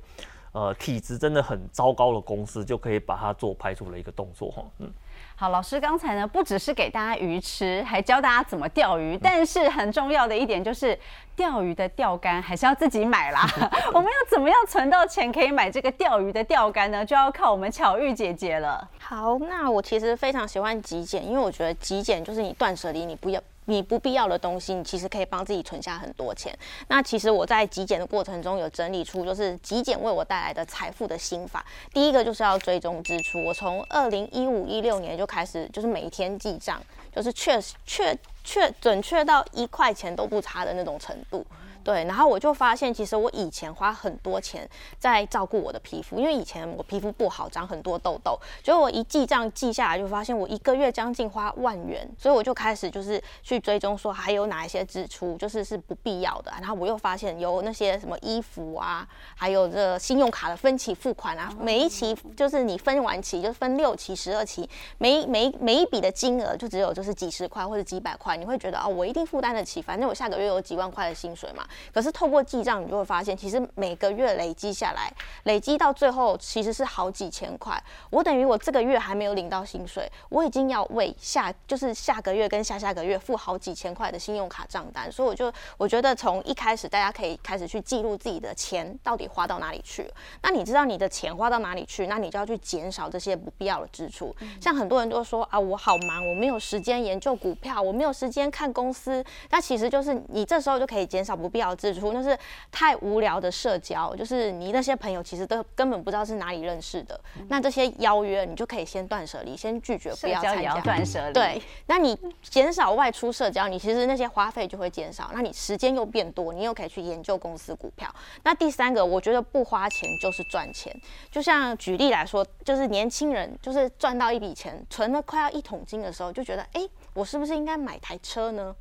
[0.52, 4.62] 呃体质真的很糟糕的公司，就可以把它做排除的一个动作哈。
[4.80, 4.92] 嗯。
[5.40, 9.16] 好，老师刚才呢不只是给大家鱼吃，还教大家怎么钓鱼。
[9.22, 10.98] 但是很重要的一点就是，
[11.36, 13.48] 钓鱼的钓竿还是要自己买啦。
[13.94, 17.06] 我们要怎么样存到钱可以买这个钓鱼的钓竿呢？
[17.06, 18.90] 就要靠我们巧玉姐姐了。
[19.00, 23.40] 好，那我其实非常喜欢极简，因为我觉得极简就是你断舍离，你不要。
[23.70, 26.58] 你不必要的东西，你其实可以帮自己存下很多钱。
[26.88, 31.66] 那其实我在极简的过程中有整理出，就是极简为我带来的财富的心法。
[31.94, 36.82] 第一个就是要追踪支出，我从二零一五一六年就开始，就是每天记账，
[37.14, 41.46] 就是确实确确准确到一块钱都不差的那种程度。
[41.88, 44.70] 对，然后我就发现，其实我以前花很多钱
[45.00, 48.38] 在照顾我的皮肤，因为以前我皮肤不好，长很多痘痘。
[48.62, 56.52] 结果我一记账记下来，就发现我一个月将近花万元，所以我就开始就是去追踪，说还有哪一些支出就是是不必要的。
[56.60, 59.08] 然后我又发现有那些什么衣服啊，
[59.38, 71.66] 还有这信用卡的分期付款啊，每一期就是你分完期就分六期、十二期，每每每一笔的金额就只有就是几十块或者几百块，你会觉得哦，我一定负担得起，反正我下个月有几万块的薪水嘛。
[71.94, 75.12] 可是透过记账，你就会发现，其实每个月累积下来，
[75.44, 77.82] 累积到最后其实是好几千块。
[78.10, 85.12] 我等于我这个月还没有领到薪水，我已经要为下就是下个月跟下下个月付好几千块的信用卡账单。
[85.12, 90.10] 所以我就我觉得从一开始大家可以开始去记录自己的钱到底花到哪里去。
[90.42, 94.36] 那你知道你的钱花到哪里去，那你就要去减少这些不必要的支出。
[94.62, 99.24] 像很多人都说啊，我好忙，我没有时间研究股票，我没有时间看公司。
[99.50, 102.14] 那其实就是你这时候就可以减少不必要的支出。
[102.14, 102.38] 那是
[102.72, 107.20] 太无聊的社交，就是你那些朋友其实都根本不知道是哪里认识的。
[107.50, 110.80] 那这些邀约你就可以先断舍离，先拒绝，不要参加。
[110.82, 111.34] 断舍离。
[111.34, 118.08] 对，那你减少外出社交，你其实那些花费就会减少，那你时间又变多，你又可以去研究公司股票。
[118.44, 120.94] 那第三个，我觉得不花钱就是赚钱。
[121.32, 126.82] 就像举例来说，就是年轻人就是赚到一笔钱，存了快要一桶金的时候，就觉得，哎，
[127.14, 128.76] 我是不是应该买台车呢？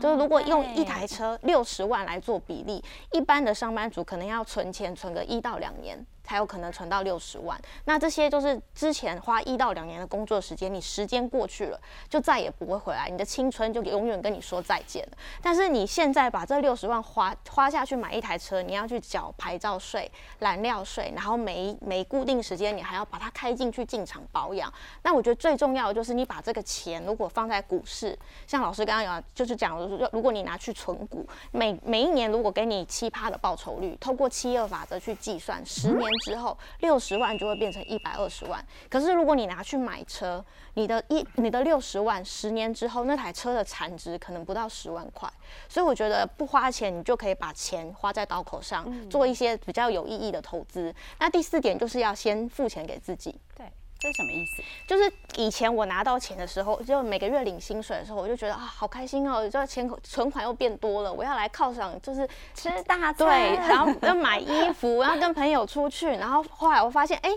[0.00, 5.98] 就是如果用一台车六十万来做比例，一般的上班族可能要存钱存个一到两年。
[6.28, 7.58] 才有可能存到六十万。
[7.86, 15.16] 那这些就是之前花一到两年的工作时间，你时间过去了，就再也不会回来，你的青春就永远跟你说再见了。
[15.40, 20.10] 但是你现在把这六十万花花下去买一台车，你要去缴牌照税、
[20.40, 24.70] 燃料税，然后每每固定时间你还要把它开进去进厂保养。
[25.02, 29.78] 那我觉得最重要的就是你把这个钱如果放在股市，像老师刚刚有就是讲，
[30.12, 36.10] 如果你拿去存股，每每一年如果给你七趴的报酬率，透过七二法则去计算，十年。
[36.18, 40.44] 之后六十万就会变成一百二十万，可是如果你拿去买车，
[40.74, 45.30] 你的一你的六十万十年之后那台车的产值可能不到十万块，
[45.68, 50.94] 所以我觉得不花钱你就可以把钱花在刀口上，做一些比较有意义的投资。
[51.18, 53.34] 那第四点就是要先付钱给自己。
[53.56, 53.66] 对。
[53.98, 54.62] 这是什么意思？
[54.86, 67.30] 就是以前我拿到钱的时候，就每个月领薪水的时候，我就觉得啊，好开心哦，这钱存款又变多了，我要来犒赏，就是吃大餐，对，然后要买衣服，然后跟朋友出去，然后后来我发现，哎，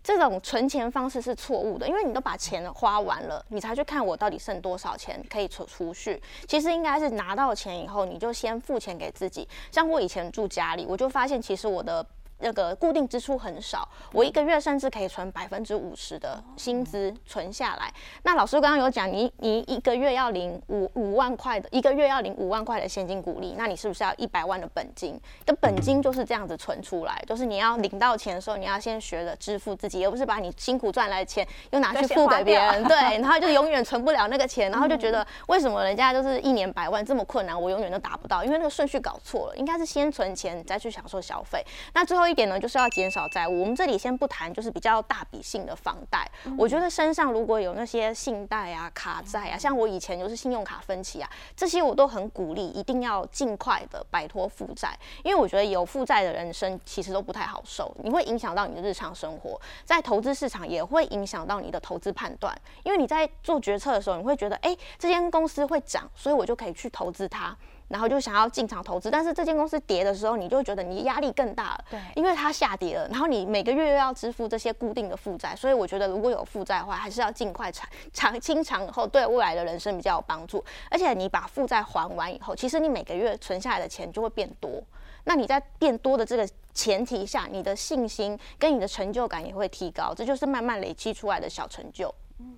[0.00, 6.22] 这种存钱方式是错误的，因为你都把钱花完了，你才去看我到底剩多少钱可以储储蓄。
[6.46, 9.48] 其实应该是拿到钱以后，你就先付钱给自己。
[9.72, 12.06] 像我以前住家里，我就发现其实我的。
[12.38, 17.92] 那个固定支出很少，我一个月甚至可以存百分之五十的薪资存下来。
[18.24, 25.18] 那老师刚刚有讲，你你一个月要领五五万块的，一个月要领五万块的现金股利，那你是不是要一百万的本金？
[25.46, 32.84] 的本金就是这样子存出来，就是你要领到钱的时候，你要先学着支付自己，而不是把你辛苦赚来的钱又拿去付给别人。
[32.84, 41.64] 对， 然后就永远存不了那个钱， 然后就觉得为什么人家就是一年百万这么困难，我永远都达不到，因为那个顺序搞错了，应该是先存钱再去享受消费。
[41.94, 42.25] 那最后。
[42.26, 43.60] 后一点呢，就是要减少债务。
[43.60, 46.28] 我们这里先不谈，就是比较大笔性的房贷。
[46.58, 54.98] 我觉得身上如果有那些信贷啊、卡债啊，像我以前就是信用卡分期啊，这些我都很鼓励，一定要尽快的摆脱负债。
[55.22, 62.52] 因为我觉得有负债的人生其实都不太好受，你会影响到你的日常生活，在投资市场也会影响到你的投资判断。
[62.82, 67.56] 因为你在做决策的时候，你会觉得，哎，这间公司会涨，所以我就可以去投资它。
[67.88, 80.64] 然后就想要进场投资，但是这间公司跌的时候，你就觉得你压力更大了，对，因为它下跌了，然后你每个月又要支付这些固定的负债，所以我觉得如果有负债的话，还是要尽快偿偿清偿以后，对未来的人生比较有帮助。
[80.90, 84.82] 而且你把负债还完以后，其实你每个月存下来的钱就会变多。
[85.24, 92.14] 那你在变多的这个前提下，你的信心跟你的成就感也会提高，这就是慢慢累积出来的小成就。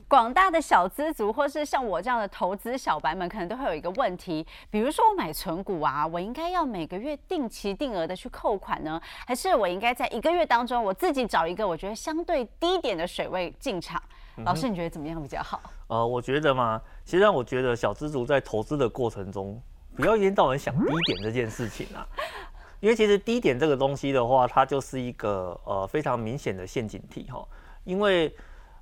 [0.08, 14.02] 广大的小资族，或是像我这样的投资小白们，可能都会有一个问题，比如说我买存股啊，我应该要每个月定期定额的去扣款呢，还是我应该在一个月当中，我自己找一个我觉得相对低点的水位进场？
[14.44, 15.60] 老师，你觉得怎么样比较好？
[15.88, 19.60] 呃，我觉得嘛，其实让我觉得小资族在投资的过程中，
[19.94, 22.06] 不要一天到晚想低点这件事情啊，
[22.80, 27.46] 因为其实低点这个东西的话，它就是一个呃非常明显的陷阱题哈，
[27.84, 28.34] 因为。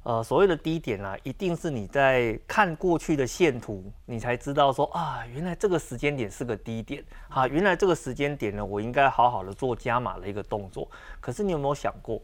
[0.07, 10.89] 呃，所谓的低点啊，一定是你在看过去的线图，你才知道说啊，原来这个时间点是个低点，哈，原来这个时间点呢，我应该好好的做加码的一个动作。
[11.21, 12.23] 可是你有没有想过，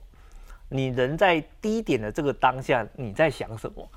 [0.68, 3.91] 你人在低点的这个当下，你在想什么？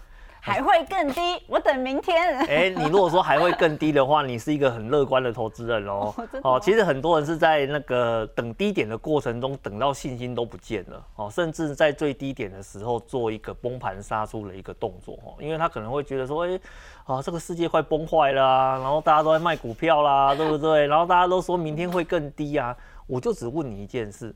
[0.45, 2.37] 还会更低，我等明天。
[2.45, 6.13] 哎，你如果说还会更低的话，你是一个很乐观的投资人哦。
[6.43, 16.59] 哦，其实很多人是在那个等低点的过程中，等到信心都不见了哦，甚至在最低点的时候做一个崩盘杀出的一个动作哦，因为他可能会觉得说，哎，
[17.05, 20.85] 啊，这个世界快崩坏了，然后大家都在卖股票啦， 对不对？
[20.85, 22.77] 然后大家都说明天会更低啊，
[23.07, 24.31] 我就只问你一件事：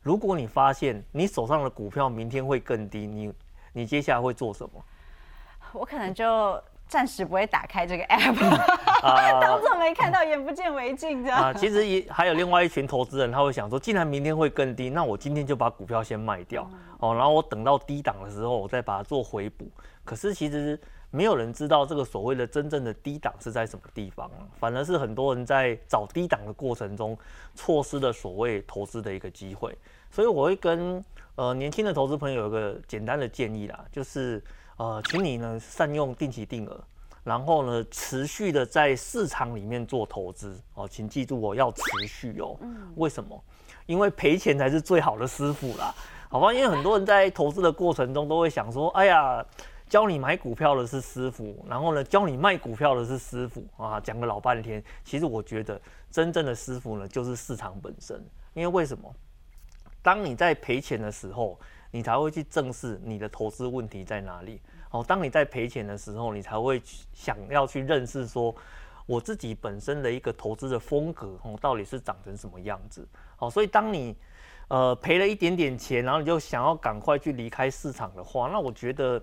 [0.00, 3.30] 如果你发现你手上的股票明天会更低，你
[3.74, 4.82] 你接下来会做什么？
[5.72, 8.34] 我可能就暂时不会打开这个 app，
[9.40, 11.40] 当做没看到，眼不见为净这样。
[11.40, 16.68] 啊，其实也还有另外一群投资人，他会想说，既然明天会更低，那我今天就把股票先卖掉，
[16.98, 19.70] 哦，然后我等到低档的时候，我再把它做回补。
[20.04, 20.76] 可是其实
[21.10, 27.16] 没有人知道这个所谓的真正的低档是在什么地方，反而是很多人在找低档的过程中，
[27.54, 29.76] 错失了所谓投资的一个机会。
[30.10, 31.04] 所以我会跟
[31.36, 34.42] 呃年轻的投资朋友有个简单的建议啦，就是。
[34.80, 36.82] 呃，请你呢善用定期定额，
[37.22, 42.56] 然后呢持续的在市场里面做投资哦，请记住我要持续哦。
[42.62, 42.90] 嗯。
[42.96, 43.44] 为什么？
[43.84, 45.94] 因为赔钱才是最好的师傅啦，
[46.30, 46.50] 好吧？
[46.50, 49.44] 因为很多人在投资的过程中都会想说，哎呀，
[49.86, 54.82] 教你买股票的是师傅，然后呢教你卖股票的是师傅啊，讲了老半天。
[55.04, 55.78] 其实我觉得
[56.10, 58.18] 真正的师傅呢就是市场本身，
[58.54, 59.14] 因为为什么？
[60.00, 61.60] 当你在赔钱的时候。
[61.90, 64.60] 你才会去正视你的投资问题在哪里。
[64.90, 66.82] 哦，当你在赔钱的时候，你才会
[67.12, 68.54] 想要去认识说，
[69.06, 73.06] 我自己本身的一个投资的风格哦，到底是长成什么样子。
[73.36, 74.16] 好，所以当你
[74.66, 79.22] 呃赔了一点点钱，然后你就想要赶快去离开市场的话，那我觉得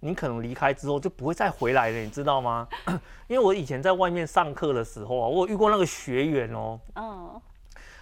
[0.00, 2.68] 你可能离开之后就不会再回来了，你知道吗？
[3.28, 7.40] 因为我以前在外面上课的时候啊，我遇过那个学员哦，嗯，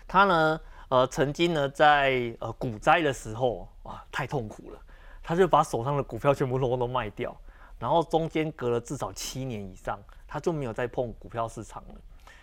[0.06, 0.60] 他呢。
[0.92, 4.78] 呃，曾经呢，在呃股灾的时候，哇，太痛苦了，
[5.22, 7.34] 他就把手上的股票全部都都卖掉，
[7.78, 11.94] 然后中间隔了至少七年以上，他就没有再碰股票市场了。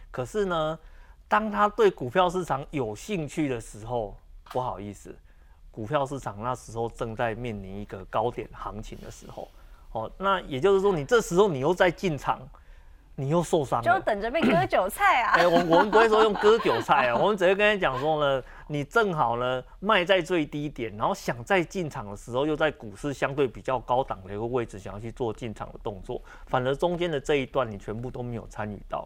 [0.09, 0.79] 可是呢，
[1.27, 5.15] 当他对股票市场有兴趣的时候，不好意思，
[5.69, 9.47] 股票市场那时候正在面临一个高点行情的时候，
[9.91, 12.41] 哦，那也就是说，你这时候你又在进场。
[13.19, 15.33] 你又受伤了，就等着被割韭菜啊！
[15.33, 29.05] 哎，我我们不会说用割韭菜啊， 我们只会跟他讲说呢，你正好呢卖在最低点，然后想在进场的时候，又在股市相对比较高档的一个位置，想要去做进场的动作，反而中间的这一段你全部都没有参与到。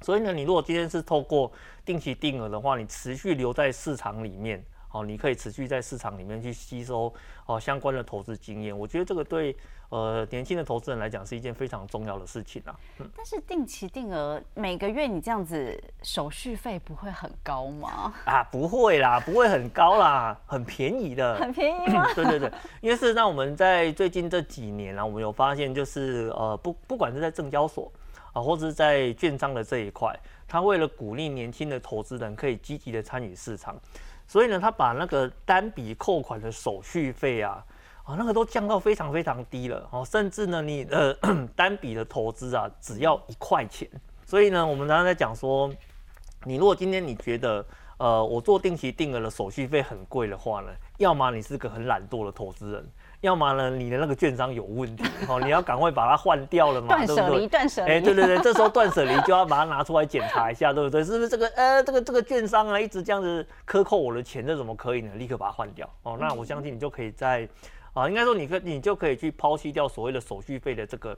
[0.00, 1.50] 所以呢，你如果今天是透过
[1.84, 4.64] 定期定额的话，你持续留在市场里面。
[4.92, 7.12] 哦，你可以持续在市场里面去吸收
[7.46, 9.56] 哦相关的投资经验，我觉得这个对
[9.88, 12.78] 呃年轻的投资人来讲是一件非常重要的事情啊。
[13.16, 18.12] 但是定期定额每个月你这样子手续费不会很高吗？
[18.26, 21.36] 啊，不会啦，不会很高啦，很便宜的。
[21.36, 22.06] 很便宜吗？
[22.14, 27.90] 对对对，因为事实上我们在最近这几年啊，我们有发现就是呃不不管是在证交所
[28.34, 30.14] 啊，或者是在券商的这一块，
[30.46, 33.74] 他为了鼓励年轻的投资人可以积极的参与市场。
[34.32, 37.62] 所以呢，他把那个单笔扣款的手续费啊，
[38.02, 41.14] 啊，那个都降到非常非常低了哦，甚至呢，你呃
[41.54, 43.86] 单笔的投资啊，只要一块钱。
[44.24, 45.70] 所以呢，我们刚刚在讲说，
[46.44, 47.62] 你如果今天你觉得，
[47.98, 52.88] 呃，我做定期定额的手续费很贵的话呢，要么你是个很懒惰的投资人，
[53.22, 57.90] 要么呢你的那个券商有问题， 哦，你要赶快把它换掉了嘛，断舍离，断舍离。
[57.90, 61.02] 哎，对对对，这时候断舍离就要把它拿出来检查一下，对不对？
[61.02, 65.12] 是不是这个呃，这个这个券商啊，一直这样子克扣我的钱，这怎么可以呢？
[65.14, 66.18] 立刻把它换掉哦。
[66.20, 67.48] 那我相信你就可以在
[67.94, 71.16] 啊，应该说你可你就可以去抛弃掉所谓的手续费的这个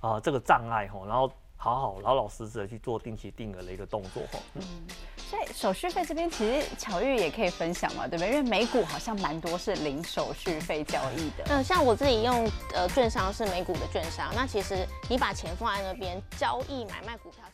[0.00, 1.30] 啊这个障碍哈，然后。
[1.60, 4.38] 好好老老实实的去做定期定额的一个动作哈。
[4.54, 4.62] 嗯，
[5.28, 8.28] 所以手续费这边其实巧遇也可以分享嘛，对不对？
[8.28, 11.44] 因为美股好像蛮多是零手续费交易的。
[11.50, 17.44] 嗯，像我自己用呃券商是美股的券商，那其实你把钱放在那边交易买卖股票，